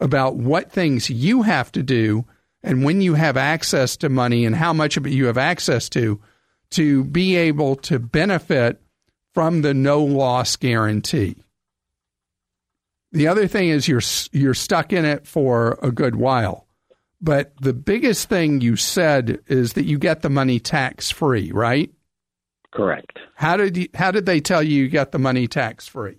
about 0.00 0.36
what 0.36 0.70
things 0.70 1.08
you 1.08 1.42
have 1.42 1.72
to 1.72 1.82
do 1.82 2.24
and 2.62 2.84
when 2.84 3.00
you 3.00 3.14
have 3.14 3.36
access 3.36 3.96
to 3.98 4.08
money 4.08 4.44
and 4.44 4.56
how 4.56 4.72
much 4.72 4.96
of 4.96 5.06
it 5.06 5.12
you 5.12 5.26
have 5.26 5.38
access 5.38 5.88
to 5.90 6.20
to 6.70 7.04
be 7.04 7.36
able 7.36 7.76
to 7.76 7.98
benefit 7.98 8.82
from 9.32 9.62
the 9.62 9.72
no 9.72 10.02
loss 10.02 10.56
guarantee. 10.56 11.36
The 13.12 13.28
other 13.28 13.46
thing 13.46 13.68
is 13.68 13.88
you're 13.88 14.02
you're 14.32 14.54
stuck 14.54 14.92
in 14.92 15.04
it 15.04 15.26
for 15.26 15.78
a 15.82 15.90
good 15.90 16.16
while. 16.16 16.66
But 17.20 17.54
the 17.60 17.72
biggest 17.72 18.28
thing 18.28 18.60
you 18.60 18.76
said 18.76 19.40
is 19.46 19.72
that 19.72 19.84
you 19.84 19.98
get 19.98 20.22
the 20.22 20.28
money 20.28 20.60
tax 20.60 21.10
free, 21.10 21.50
right? 21.50 21.90
Correct. 22.74 23.18
How 23.34 23.56
did 23.56 23.76
you, 23.76 23.88
how 23.94 24.10
did 24.10 24.26
they 24.26 24.40
tell 24.40 24.62
you 24.62 24.82
you 24.82 24.90
got 24.90 25.12
the 25.12 25.18
money 25.18 25.48
tax 25.48 25.88
free? 25.88 26.18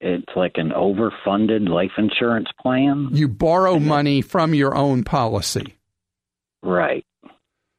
It's 0.00 0.30
like 0.36 0.52
an 0.54 0.70
overfunded 0.70 1.68
life 1.68 1.90
insurance 1.98 2.48
plan. 2.62 3.08
You 3.10 3.26
borrow 3.26 3.80
money 3.80 4.22
from 4.22 4.54
your 4.54 4.76
own 4.76 5.02
policy. 5.02 5.76
Right. 6.62 7.04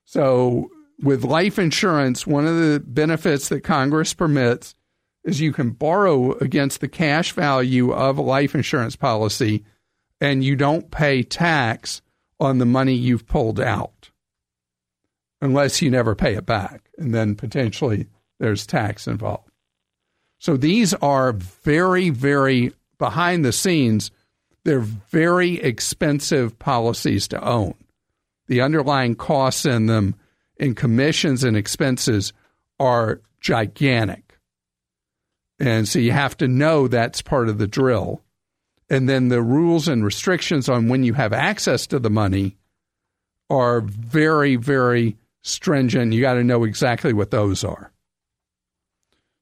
So 0.03 0.69
with 1.01 1.23
life 1.23 1.58
insurance, 1.58 2.27
one 2.27 2.45
of 2.45 2.58
the 2.58 2.84
benefits 2.86 3.47
that 3.49 3.63
Congress 3.63 4.13
permits 4.13 4.75
is 5.23 5.41
you 5.41 5.51
can 5.51 5.71
borrow 5.71 6.34
against 6.38 6.82
the 6.82 6.88
cash 6.88 7.34
value 7.34 7.91
of 7.91 8.17
a 8.17 8.21
life 8.21 8.55
insurance 8.55 8.95
policy 8.95 9.63
and 10.21 10.43
you 10.43 10.55
don't 10.55 10.91
pay 10.91 11.23
tax 11.23 12.01
on 12.39 12.58
the 12.58 12.65
money 12.65 12.93
you've 12.93 13.27
pulled 13.27 13.60
out 13.60 14.12
unless 15.41 15.82
you 15.82 15.89
never 15.89 16.15
pay 16.15 16.36
it 16.36 16.45
back. 16.45 16.89
And 16.97 17.13
then 17.13 17.36
potentially 17.36 18.08
there's 18.39 18.65
tax 18.65 19.08
involved. 19.08 19.49
So 20.39 20.55
these 20.55 20.93
are 20.95 21.34
very, 21.34 22.10
very 22.10 22.73
behind 22.97 23.43
the 23.43 23.51
scenes, 23.51 24.12
they're 24.63 24.79
very 24.79 25.55
expensive 25.62 26.60
policies 26.60 27.27
to 27.29 27.43
own. 27.43 27.73
The 28.47 28.62
underlying 28.62 29.15
costs 29.15 29.65
in 29.65 29.88
them 29.88 30.15
in 30.58 30.75
commissions 30.75 31.43
and 31.43 31.55
expenses 31.55 32.34
are 32.79 33.21
gigantic. 33.39 34.29
And 35.60 35.88
so 35.88 36.00
you 36.00 36.12
have 36.12 36.38
to 36.38 36.48
know 36.48 36.88
that's 36.88 37.22
part 37.22 37.50
of 37.50 37.58
the 37.58 37.67
drill. 37.67 38.24
And 38.89 39.08
then 39.08 39.28
the 39.28 39.41
rules 39.41 39.88
and 39.88 40.04
restrictions 40.04 40.69
on 40.69 40.88
when 40.88 41.04
you 41.04 41.13
have 41.13 41.34
access 41.34 41.86
to 41.88 42.00
the 42.00 42.10
money 42.10 42.58
are 43.50 43.82
very, 43.82 44.56
very 44.56 45.17
stringent. 45.41 46.13
You 46.13 46.22
got 46.22 46.36
to 46.36 46.43
know 46.43 46.63
exactly 46.63 47.13
what 47.13 47.32
those 47.32 47.63
are. 47.63 47.91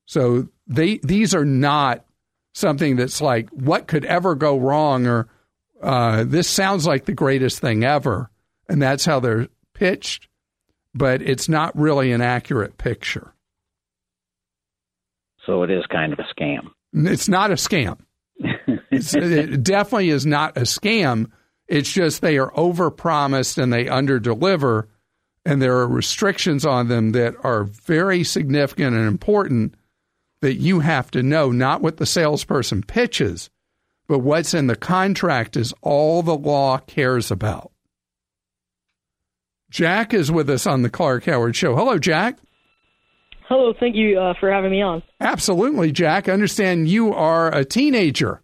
So 0.06 0.47
they 0.65 0.97
these 0.97 1.36
are 1.36 1.45
not 1.45 2.06
something 2.53 2.95
that's 2.95 3.21
like 3.21 3.49
what 3.49 3.88
could 3.88 4.06
ever 4.06 4.36
go 4.36 4.58
wrong 4.58 5.06
or 5.06 5.27
uh, 5.82 6.23
this 6.23 6.49
sounds 6.49 6.88
like 6.88 7.06
the 7.06 7.13
greatest 7.13 7.60
thing 7.60 7.84
ever, 7.84 8.32
and 8.67 8.82
that's 8.82 9.06
how 9.06 9.19
they're 9.19 9.47
pitched 9.73 10.27
but 10.97 11.21
it's 11.21 11.47
not 11.47 11.77
really 11.77 12.12
an 12.12 12.21
accurate 12.21 12.77
picture. 12.77 13.34
So 15.47 15.63
it 15.63 15.71
is 15.71 15.86
kind 15.88 16.13
of 16.13 16.19
a 16.19 16.23
scam. 16.23 16.69
It's 16.93 17.29
not 17.29 17.51
a 17.51 17.55
scam. 17.55 17.99
it 18.91 19.63
definitely 19.63 20.10
is 20.10 20.25
not 20.25 20.57
a 20.57 20.62
scam. 20.62 21.31
It's 21.67 21.91
just 21.91 22.21
they 22.21 22.38
are 22.38 22.51
overpromised 22.51 23.57
and 23.57 23.71
they 23.71 23.86
underdeliver, 23.86 24.88
and 25.45 25.62
there 25.62 25.77
are 25.77 25.88
restrictions 25.88 26.65
on 26.65 26.89
them 26.89 27.13
that 27.13 27.36
are 27.43 27.63
very 27.63 28.25
significant 28.25 28.95
and 28.95 29.07
important 29.07 29.75
that 30.41 30.55
you 30.55 30.81
have 30.81 31.10
to 31.12 31.23
know. 31.23 31.51
Not 31.51 31.81
what 31.81 31.95
the 31.95 32.05
salesperson 32.05 32.83
pitches, 32.83 33.49
but 34.07 34.19
what's 34.19 34.53
in 34.53 34.67
the 34.67 34.75
contract 34.75 35.55
is 35.55 35.73
all 35.81 36.23
the 36.23 36.38
law 36.38 36.77
cares 36.77 37.31
about. 37.31 37.71
Jack 39.69 40.13
is 40.13 40.29
with 40.29 40.49
us 40.49 40.67
on 40.67 40.81
the 40.81 40.89
Clark 40.89 41.25
Howard 41.25 41.55
Show. 41.55 41.75
Hello, 41.75 41.97
Jack. 41.97 42.38
Hello, 43.47 43.73
thank 43.79 43.95
you 43.95 44.19
uh, 44.19 44.33
for 44.39 44.51
having 44.51 44.71
me 44.71 44.81
on. 44.81 45.01
Absolutely, 45.21 45.91
Jack. 45.91 46.27
I 46.27 46.33
understand 46.33 46.89
you 46.89 47.13
are 47.13 47.53
a 47.53 47.63
teenager. 47.63 48.41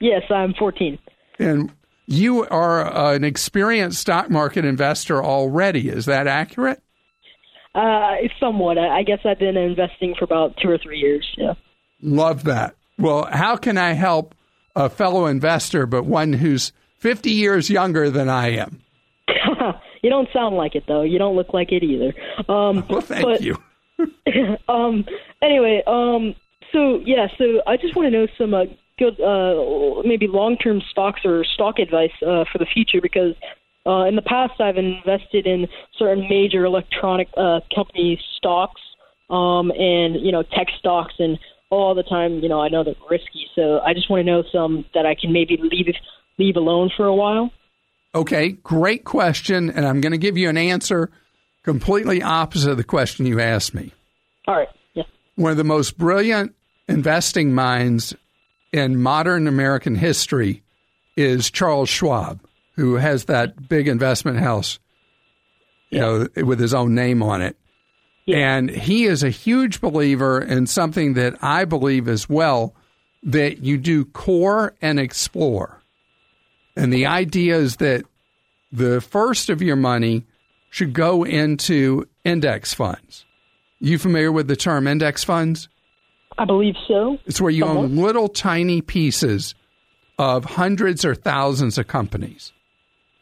Yes, 0.00 0.22
I'm 0.30 0.54
14. 0.54 0.98
And 1.38 1.72
you 2.06 2.46
are 2.46 2.86
uh, 2.86 3.14
an 3.14 3.24
experienced 3.24 4.00
stock 4.00 4.30
market 4.30 4.64
investor 4.64 5.22
already. 5.22 5.90
Is 5.90 6.06
that 6.06 6.26
accurate? 6.26 6.82
Uh, 7.74 8.14
somewhat. 8.40 8.78
I 8.78 9.02
guess 9.02 9.18
I've 9.24 9.38
been 9.38 9.58
investing 9.58 10.14
for 10.18 10.24
about 10.24 10.56
two 10.56 10.70
or 10.70 10.78
three 10.78 10.98
years. 10.98 11.28
Yeah. 11.36 11.54
Love 12.00 12.44
that. 12.44 12.76
Well, 12.98 13.28
how 13.30 13.56
can 13.56 13.76
I 13.76 13.92
help 13.92 14.34
a 14.74 14.88
fellow 14.88 15.26
investor, 15.26 15.84
but 15.84 16.04
one 16.04 16.32
who's 16.32 16.72
50 16.98 17.30
years 17.30 17.68
younger 17.68 18.10
than 18.10 18.28
I 18.28 18.52
am? 18.52 18.80
You 20.02 20.10
don't 20.10 20.28
sound 20.32 20.56
like 20.56 20.74
it 20.74 20.84
though. 20.86 21.02
You 21.02 21.18
don't 21.18 21.36
look 21.36 21.52
like 21.52 21.72
it 21.72 21.82
either. 21.82 22.14
Um, 22.48 22.86
well, 22.88 23.00
thank 23.00 23.24
but, 23.24 23.42
you. 23.42 23.56
um, 24.68 25.04
anyway, 25.42 25.82
um, 25.86 26.34
so 26.72 27.00
yeah, 27.04 27.28
so 27.36 27.62
I 27.66 27.76
just 27.76 27.96
want 27.96 28.06
to 28.06 28.10
know 28.10 28.26
some 28.36 28.54
uh, 28.54 28.64
good, 28.98 29.20
uh, 29.20 30.02
maybe 30.04 30.26
long-term 30.26 30.82
stocks 30.90 31.20
or 31.24 31.44
stock 31.44 31.78
advice 31.78 32.12
uh, 32.22 32.44
for 32.50 32.58
the 32.58 32.66
future 32.66 33.00
because 33.00 33.34
uh, 33.86 34.04
in 34.04 34.16
the 34.16 34.22
past 34.22 34.60
I've 34.60 34.76
invested 34.76 35.46
in 35.46 35.66
certain 35.98 36.28
major 36.28 36.64
electronic 36.64 37.28
uh, 37.36 37.60
company 37.74 38.20
stocks 38.36 38.80
um, 39.30 39.70
and 39.72 40.16
you 40.16 40.32
know 40.32 40.42
tech 40.42 40.68
stocks 40.78 41.14
and 41.18 41.38
all 41.70 41.94
the 41.94 42.02
time. 42.02 42.40
You 42.40 42.48
know 42.48 42.60
I 42.60 42.68
know 42.68 42.84
they're 42.84 42.94
risky, 43.10 43.46
so 43.54 43.80
I 43.80 43.94
just 43.94 44.10
want 44.10 44.20
to 44.20 44.24
know 44.24 44.42
some 44.52 44.84
that 44.94 45.06
I 45.06 45.14
can 45.14 45.32
maybe 45.32 45.58
leave 45.60 45.94
leave 46.38 46.56
alone 46.56 46.90
for 46.96 47.06
a 47.06 47.14
while. 47.14 47.50
Okay, 48.14 48.52
great 48.52 49.04
question. 49.04 49.70
And 49.70 49.86
I'm 49.86 50.00
going 50.00 50.12
to 50.12 50.18
give 50.18 50.38
you 50.38 50.48
an 50.48 50.56
answer 50.56 51.10
completely 51.62 52.22
opposite 52.22 52.70
of 52.70 52.76
the 52.76 52.84
question 52.84 53.26
you 53.26 53.40
asked 53.40 53.74
me. 53.74 53.92
All 54.46 54.56
right. 54.56 54.68
Yeah. 54.94 55.04
One 55.36 55.50
of 55.50 55.56
the 55.56 55.64
most 55.64 55.98
brilliant 55.98 56.54
investing 56.88 57.54
minds 57.54 58.14
in 58.72 59.00
modern 59.00 59.46
American 59.46 59.94
history 59.94 60.62
is 61.16 61.50
Charles 61.50 61.88
Schwab, 61.88 62.40
who 62.76 62.94
has 62.94 63.24
that 63.26 63.68
big 63.68 63.88
investment 63.88 64.38
house, 64.38 64.78
you 65.90 65.98
yeah. 65.98 66.26
know, 66.36 66.46
with 66.46 66.60
his 66.60 66.74
own 66.74 66.94
name 66.94 67.22
on 67.22 67.42
it. 67.42 67.56
Yeah. 68.26 68.56
And 68.56 68.70
he 68.70 69.04
is 69.04 69.22
a 69.22 69.30
huge 69.30 69.80
believer 69.80 70.40
in 70.40 70.66
something 70.66 71.14
that 71.14 71.42
I 71.42 71.64
believe 71.64 72.08
as 72.08 72.28
well 72.28 72.74
that 73.22 73.58
you 73.58 73.78
do 73.78 74.04
core 74.04 74.74
and 74.80 75.00
explore. 75.00 75.80
And 76.76 76.92
the 76.92 77.06
idea 77.06 77.56
is 77.56 77.76
that 77.76 78.04
the 78.70 79.00
first 79.00 79.50
of 79.50 79.62
your 79.62 79.76
money 79.76 80.26
should 80.70 80.92
go 80.92 81.24
into 81.24 82.06
index 82.24 82.74
funds. 82.74 83.24
You 83.80 83.98
familiar 83.98 84.32
with 84.32 84.48
the 84.48 84.56
term 84.56 84.86
index 84.86 85.24
funds? 85.24 85.68
I 86.36 86.44
believe 86.44 86.74
so. 86.86 87.18
It's 87.26 87.40
where 87.40 87.50
you 87.50 87.64
Somewhat. 87.64 87.84
own 87.84 87.96
little 87.96 88.28
tiny 88.28 88.80
pieces 88.80 89.54
of 90.18 90.44
hundreds 90.44 91.04
or 91.04 91.14
thousands 91.14 91.78
of 91.78 91.86
companies. 91.86 92.52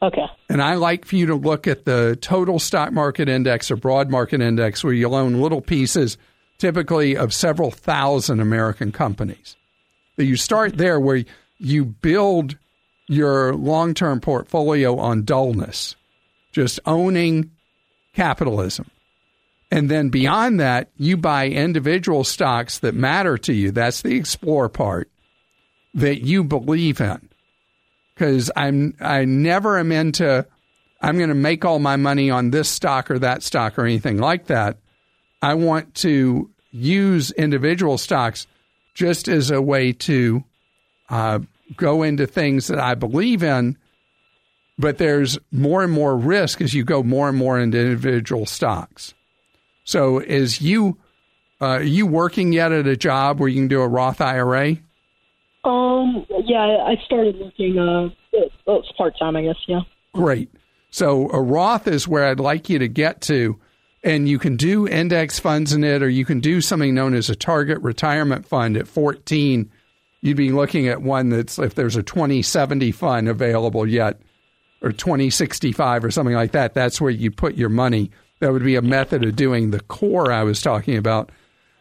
Okay. 0.02 0.26
And 0.50 0.62
I 0.62 0.74
like 0.74 1.04
for 1.04 1.16
you 1.16 1.26
to 1.26 1.35
look 1.35 1.66
at 1.66 1.85
the 1.85 2.18
total 2.20 2.59
stock 2.59 2.92
market 2.92 3.28
index 3.28 3.70
or 3.70 3.76
broad 3.76 4.11
market 4.11 4.40
index 4.40 4.85
where 4.85 4.92
you 4.92 5.14
own 5.14 5.40
little 5.40 5.62
pieces, 5.62 6.18
typically 6.59 7.16
of 7.16 7.32
several 7.32 7.70
thousand 7.70 8.40
American 8.40 8.92
companies. 8.92 9.56
You 10.18 10.37
start 10.37 10.76
there 10.76 11.00
where 11.00 11.24
you 11.59 11.85
build 11.85 12.56
your 13.09 13.54
long 13.54 13.94
term 13.94 14.20
portfolio 14.20 14.98
on 14.98 15.24
dullness, 15.24 15.96
just 16.57 16.81
owning 16.87 17.51
capitalism. 18.14 18.90
And 19.71 19.90
then 19.90 20.09
beyond 20.09 20.59
that, 20.59 20.88
you 20.97 21.19
buy 21.19 21.49
individual 21.49 22.25
stocks 22.25 22.79
that 22.79 22.95
matter 22.95 23.37
to 23.37 23.53
you. 23.53 23.73
That's 23.73 24.01
the 24.01 24.16
explore 24.16 24.71
part 24.71 25.11
that 25.92 26.23
you 26.23 26.42
believe 26.45 26.99
in. 26.99 27.29
Because 28.14 28.51
I'm 28.57 28.95
I 29.01 29.27
never 29.27 29.79
am 29.79 29.92
into 29.92 30.47
I'm 31.03 31.19
going 31.19 31.29
to 31.29 31.35
make 31.35 31.66
all 31.66 31.79
my 31.79 31.97
money 31.97 32.31
on 32.31 32.53
this 32.53 32.71
stock 32.71 33.11
or 33.11 33.19
that 33.19 33.42
stock 33.42 33.79
or 33.79 33.85
anything 33.85 34.16
like 34.16 34.47
that. 34.47 34.79
I 35.42 35.53
want 35.53 35.95
to 35.97 36.49
use 36.71 37.33
individual 37.33 37.99
stocks 37.99 38.47
just 38.95 39.29
as 39.29 39.51
a 39.51 39.61
way 39.61 39.92
to 39.92 40.42
uh, 41.11 41.40
go 41.77 42.03
into 42.03 42.27
things 42.27 42.69
that 42.69 42.79
I 42.79 42.95
believe 42.95 43.42
in. 43.42 43.77
But 44.79 44.99
there's 44.99 45.39
more 45.51 45.83
and 45.83 45.93
more 45.93 46.17
risk 46.17 46.61
as 46.61 46.75
you 46.75 46.85
go 46.85 47.03
more 47.03 47.29
and 47.29 47.39
more 47.39 47.59
into 47.59 47.79
individual 47.79 48.45
stocks. 48.45 49.15
So, 49.85 50.19
is 50.19 50.61
you 50.61 50.99
uh, 51.61 51.65
are 51.65 51.83
you 51.83 52.07
working 52.07 52.53
yet 52.53 52.73
at 52.73 52.87
a 52.87 52.97
job 52.97 53.41
where 53.41 53.49
you 53.49 53.62
can 53.62 53.69
do 53.69 53.81
a 53.81 53.89
Roth 53.89 54.21
IRA? 54.21 54.77
Um, 55.65 56.27
yeah, 56.45 56.85
I 56.87 56.97
started 57.05 57.39
working. 57.41 57.79
Uh, 57.79 58.11
it's 58.33 58.93
part 58.93 59.19
time, 59.19 59.37
I 59.37 59.43
guess. 59.43 59.57
Yeah. 59.67 59.81
Great. 60.12 60.51
So 60.91 61.29
a 61.31 61.41
Roth 61.41 61.89
is 61.89 62.07
where 62.07 62.27
I'd 62.27 62.41
like 62.41 62.69
you 62.69 62.79
to 62.79 62.89
get 62.89 63.21
to, 63.23 63.59
and 64.05 64.29
you 64.29 64.39
can 64.39 64.57
do 64.57 64.87
index 64.87 65.39
funds 65.39 65.73
in 65.73 65.83
it, 65.83 66.03
or 66.03 66.09
you 66.09 66.25
can 66.25 66.41
do 66.41 66.61
something 66.61 66.95
known 66.95 67.15
as 67.15 67.29
a 67.29 67.37
target 67.37 67.81
retirement 67.81 68.47
fund 68.47 68.77
at 68.77 68.87
14. 68.87 69.71
You'd 70.21 70.37
be 70.37 70.53
looking 70.53 70.89
at 70.89 71.03
one 71.03 71.31
that's 71.31 71.59
if 71.59 71.75
there's 71.75 71.97
a 71.97 72.03
2070 72.03 72.93
fund 72.93 73.29
available 73.29 73.87
yet, 73.87 74.21
or 74.83 74.93
2065 74.93 76.05
or 76.05 76.11
something 76.11 76.35
like 76.35 76.53
that. 76.53 76.75
That's 76.75 77.01
where 77.01 77.11
you 77.11 77.31
put 77.31 77.55
your 77.55 77.69
money. 77.69 78.11
That 78.41 78.53
would 78.53 78.65
be 78.65 78.77
a 78.77 78.83
method 78.83 79.25
of 79.25 79.37
doing 79.37 79.71
the 79.71 79.81
core 79.81 80.31
I 80.31 80.43
was 80.43 80.61
talking 80.61 80.97
about. 80.97 81.31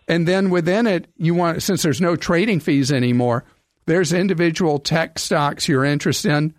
And 0.08 0.28
then 0.28 0.50
within 0.50 0.88
it, 0.88 1.08
you 1.18 1.34
want 1.34 1.64
since 1.64 1.84
there's 1.84 2.02
no 2.02 2.16
trading 2.16 2.60
fees 2.60 2.92
anymore, 2.92 3.44
there's 3.86 4.14
individual 4.14 4.80
tech 4.80 5.20
stocks 5.20 5.68
you're 5.68 5.86
interested 5.86 6.32
in, 6.32 6.54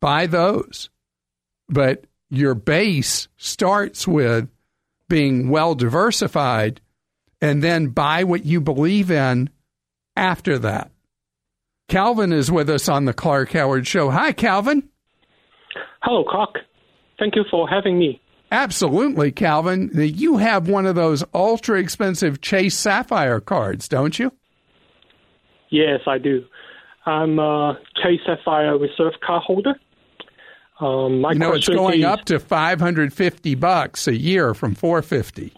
buy 0.00 0.26
those. 0.26 0.90
But 1.68 2.04
your 2.30 2.54
base 2.54 3.28
starts 3.36 4.06
with 4.06 4.48
being 5.08 5.48
well 5.48 5.74
diversified 5.74 6.80
and 7.40 7.62
then 7.62 7.88
buy 7.88 8.24
what 8.24 8.44
you 8.44 8.60
believe 8.60 9.10
in 9.10 9.50
after 10.16 10.58
that. 10.58 10.90
Calvin 11.88 12.32
is 12.32 12.50
with 12.50 12.70
us 12.70 12.88
on 12.88 13.04
the 13.04 13.12
Clark 13.12 13.52
Howard 13.52 13.86
Show. 13.86 14.10
Hi, 14.10 14.32
Calvin. 14.32 14.89
Hello, 16.02 16.24
Clark. 16.24 16.58
Thank 17.18 17.36
you 17.36 17.44
for 17.50 17.68
having 17.68 17.98
me. 17.98 18.20
Absolutely, 18.52 19.30
Calvin. 19.30 19.90
You 19.94 20.38
have 20.38 20.68
one 20.68 20.86
of 20.86 20.96
those 20.96 21.22
ultra 21.34 21.78
expensive 21.78 22.40
Chase 22.40 22.76
Sapphire 22.76 23.40
cards, 23.40 23.86
don't 23.86 24.18
you? 24.18 24.32
Yes, 25.68 26.00
I 26.06 26.18
do. 26.18 26.44
I'm 27.06 27.38
a 27.38 27.78
Chase 28.02 28.20
Sapphire 28.26 28.76
Reserve 28.76 29.14
card 29.24 29.42
holder. 29.42 29.74
Um, 30.80 31.20
my 31.20 31.32
you 31.32 31.38
know, 31.38 31.52
it's 31.52 31.68
going 31.68 32.00
is, 32.00 32.06
up 32.06 32.24
to 32.24 32.40
550 32.40 33.54
bucks 33.54 34.08
a 34.08 34.16
year 34.16 34.54
from 34.54 34.74
450. 34.74 35.52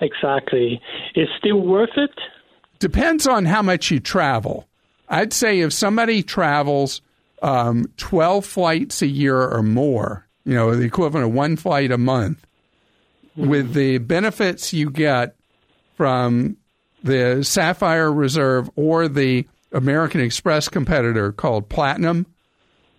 Exactly. 0.00 0.80
Is 1.14 1.28
still 1.38 1.60
worth 1.60 1.96
it? 1.96 2.10
Depends 2.78 3.26
on 3.26 3.46
how 3.46 3.62
much 3.62 3.90
you 3.90 3.98
travel. 3.98 4.68
I'd 5.08 5.32
say 5.32 5.60
if 5.60 5.72
somebody 5.72 6.22
travels 6.22 7.00
um, 7.42 7.86
12 7.96 8.44
flights 8.44 9.02
a 9.02 9.06
year 9.06 9.40
or 9.40 9.62
more, 9.62 10.26
you 10.44 10.54
know, 10.54 10.74
the 10.74 10.84
equivalent 10.84 11.26
of 11.26 11.34
one 11.34 11.56
flight 11.56 11.90
a 11.90 11.98
month, 11.98 12.44
mm-hmm. 13.36 13.48
with 13.48 13.74
the 13.74 13.98
benefits 13.98 14.72
you 14.72 14.90
get 14.90 15.36
from 15.96 16.56
the 17.02 17.42
Sapphire 17.42 18.12
Reserve 18.12 18.70
or 18.76 19.08
the 19.08 19.46
American 19.72 20.20
Express 20.20 20.68
competitor 20.68 21.32
called 21.32 21.68
Platinum 21.68 22.26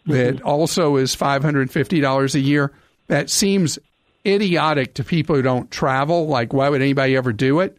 that 0.08 0.38
mm-hmm. 0.38 0.48
also 0.48 0.96
is 0.96 1.16
$550 1.16 2.36
a 2.36 2.40
year. 2.40 2.72
That 3.08 3.30
seems 3.30 3.78
idiotic 4.26 4.96
to 4.96 5.04
people 5.04 5.36
who 5.36 5.42
don't 5.42 5.70
travel. 5.70 6.28
Like, 6.28 6.54
why 6.54 6.70
would 6.70 6.82
anybody 6.82 7.16
ever 7.16 7.34
do 7.34 7.60
it? 7.60 7.78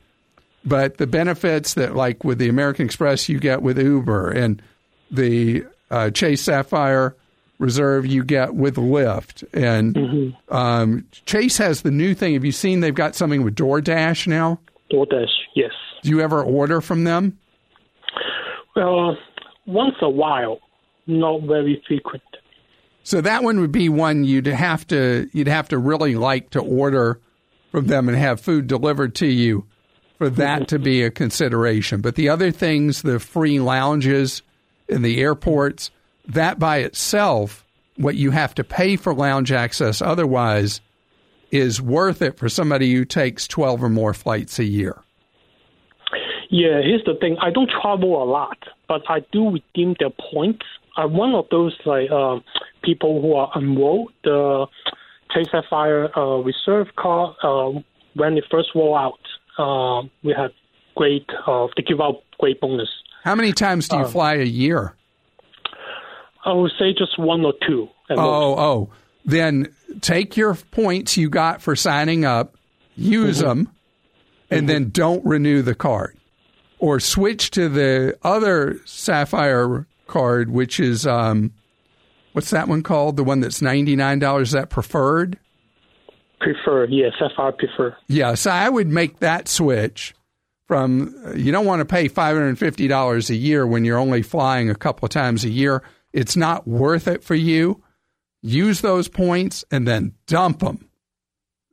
But 0.65 0.99
the 0.99 1.07
benefits 1.07 1.75
that, 1.75 1.97
like 1.97 2.25
with 2.25 2.39
the 2.39 2.49
American 2.49 2.85
Express, 2.85 3.29
you 3.29 3.39
get 3.39 3.63
with 3.63 3.79
Uber 3.79 4.31
and 4.31 4.61
the 5.11 5.65
uh, 5.91 6.11
Chase 6.11 6.43
Sapphire 6.43 7.17
Reserve 7.59 8.07
you 8.07 8.25
get 8.25 8.55
with 8.55 8.77
Lyft. 8.77 9.43
And 9.53 9.95
mm-hmm. 9.95 10.55
um, 10.55 11.07
Chase 11.27 11.59
has 11.59 11.83
the 11.83 11.91
new 11.91 12.15
thing. 12.15 12.35
Have 12.35 12.45
you 12.45 12.53
seen 12.53 12.81
they've 12.81 12.95
got 12.95 13.17
something 13.17 13.43
with 13.43 13.57
DoorDash 13.57 14.29
now? 14.29 14.61
DoorDash, 14.93 15.27
yes. 15.57 15.73
Do 16.03 16.11
you 16.11 16.21
ever 16.21 16.41
order 16.41 16.81
from 16.81 17.03
them? 17.03 17.37
Well, 18.77 19.17
once 19.67 19.97
a 20.03 20.09
while, 20.09 20.61
not 21.09 21.43
very 21.43 21.83
frequent. 21.89 22.23
So 23.03 23.21
that 23.23 23.43
one 23.43 23.59
would 23.59 23.73
be 23.73 23.89
one 23.89 24.23
you'd 24.23 24.47
have 24.47 24.87
to 24.89 25.29
you'd 25.33 25.49
have 25.49 25.69
to 25.69 25.79
really 25.79 26.15
like 26.15 26.51
to 26.51 26.61
order 26.61 27.21
from 27.73 27.87
them 27.87 28.09
and 28.09 28.17
have 28.17 28.41
food 28.41 28.67
delivered 28.67 29.15
to 29.17 29.27
you 29.27 29.67
for 30.19 30.31
that 30.31 30.61
mm-hmm. 30.61 30.65
to 30.67 30.79
be 30.79 31.03
a 31.03 31.11
consideration. 31.11 32.03
But 32.03 32.15
the 32.15 32.29
other 32.29 32.51
things, 32.51 33.03
the 33.03 33.19
free 33.19 33.59
lounges 33.59 34.43
in 34.89 35.03
the 35.03 35.21
airports, 35.21 35.91
that 36.27 36.59
by 36.59 36.79
itself, 36.79 37.65
what 37.97 38.15
you 38.15 38.31
have 38.31 38.55
to 38.55 38.65
pay 38.65 38.97
for 38.97 39.15
lounge 39.15 39.53
access 39.53 40.01
otherwise 40.01 40.81
is 41.51 41.81
worth 41.81 42.23
it 42.23 42.39
for 42.39 42.49
somebody 42.49 42.95
who 42.95 43.05
takes 43.05 43.47
12 43.49 43.83
or 43.83 43.89
more 43.89 44.15
flights 44.15 44.59
a 44.59 44.65
year. 44.65 45.03
Yeah, 46.51 46.81
here's 46.83 47.05
the 47.05 47.15
thing. 47.21 47.37
I 47.41 47.51
don't 47.51 47.71
travel 47.71 48.23
a 48.23 48.25
lot, 48.25 48.59
but 48.89 49.03
I 49.09 49.21
do 49.33 49.51
redeem 49.51 49.97
the 49.99 50.11
points. 50.33 50.65
I'm 50.97 51.15
one 51.15 51.35
of 51.35 51.47
those 51.51 51.77
like 51.85 52.11
uh, 52.11 52.39
people 52.83 53.21
who 53.21 53.35
are 53.35 53.51
enrolled 53.57 54.13
the 54.25 54.67
Chase 55.33 55.49
Sapphire 55.51 56.11
uh, 56.19 56.39
Reserve 56.39 56.89
card 56.97 57.37
uh, 57.43 57.81
when 58.15 58.39
it 58.39 58.45
first 58.51 58.71
rolled 58.75 58.97
out. 58.97 59.21
Uh, 59.59 60.09
we 60.23 60.33
had 60.33 60.53
great. 60.97 61.27
Uh, 61.47 61.67
they 61.77 61.83
give 61.83 62.01
out 62.01 62.23
great 62.39 62.61
bonus. 62.61 62.89
How 63.25 63.35
many 63.35 63.53
times 63.53 63.89
do 63.89 63.97
you 63.97 64.03
uh, 64.03 64.09
fly 64.09 64.35
a 64.35 64.45
year? 64.45 64.95
I 66.45 66.53
would 66.53 66.73
say 66.79 66.93
just 66.97 67.19
one 67.19 67.45
or 67.45 67.55
two. 67.67 67.89
Oh, 68.11 68.17
most. 68.17 68.59
oh. 68.59 68.91
Then 69.25 69.75
take 70.01 70.37
your 70.37 70.55
points 70.55 71.17
you 71.17 71.29
got 71.29 71.61
for 71.61 71.77
signing 71.77 72.25
up, 72.25 72.57
use 72.97 73.39
mm-hmm. 73.39 73.49
them, 73.49 73.73
and 74.51 74.61
mm-hmm. 74.61 74.67
then 74.67 74.91
don't 74.91 75.25
renew 75.27 75.63
the 75.63 75.75
card 75.75 76.17
or 76.79 77.01
switch 77.01 77.51
to 77.51 77.69
the 77.69 78.17
other 78.23 78.81
Sapphire 78.85 79.87
card, 80.07 80.51
which 80.51 80.81
is 80.81 81.07
um, 81.07 81.53
what's 82.33 82.51
that 82.51 82.69
one 82.69 82.83
called? 82.83 83.17
The 83.17 83.25
one 83.25 83.41
that's 83.41 83.61
ninety 83.61 83.97
nine 83.97 84.19
dollars. 84.19 84.49
Is 84.49 84.53
that 84.53 84.71
preferred? 84.71 85.39
Preferred, 86.41 86.91
yes, 86.91 87.13
Sapphire 87.19 87.53
preferred. 87.53 87.97
Yeah, 88.07 88.35
so 88.35 88.51
I 88.51 88.69
would 88.69 88.89
make 88.89 89.19
that 89.19 89.49
switch 89.49 90.15
from. 90.69 91.15
You 91.35 91.51
don't 91.51 91.67
want 91.67 91.81
to 91.81 91.85
pay 91.85 92.07
five 92.07 92.37
hundred 92.37 92.51
and 92.51 92.59
fifty 92.59 92.87
dollars 92.87 93.31
a 93.31 93.35
year 93.35 93.67
when 93.67 93.85
you're 93.85 93.99
only 93.99 94.23
flying 94.23 94.71
a 94.71 94.77
couple 94.77 95.07
of 95.07 95.11
times 95.11 95.45
a 95.45 95.51
year. 95.51 95.83
It's 96.13 96.37
not 96.37 96.69
worth 96.69 97.09
it 97.09 97.25
for 97.25 97.35
you. 97.35 97.83
Use 98.41 98.81
those 98.81 99.09
points 99.09 99.65
and 99.71 99.89
then 99.89 100.15
dump 100.27 100.61
them. 100.61 100.89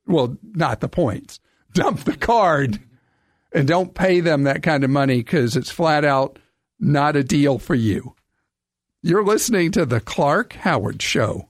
Well, 0.07 0.37
not 0.41 0.79
the 0.79 0.89
points. 0.89 1.39
Dump 1.73 2.05
the 2.05 2.17
card 2.17 2.79
and 3.53 3.67
don't 3.67 3.93
pay 3.93 4.19
them 4.19 4.43
that 4.43 4.63
kind 4.63 4.83
of 4.83 4.89
money 4.89 5.17
because 5.17 5.55
it's 5.55 5.69
flat 5.69 6.03
out 6.03 6.39
not 6.79 7.15
a 7.15 7.23
deal 7.23 7.59
for 7.59 7.75
you. 7.75 8.15
You're 9.01 9.23
listening 9.23 9.71
to 9.73 9.85
The 9.85 10.01
Clark 10.01 10.53
Howard 10.53 11.01
Show. 11.01 11.49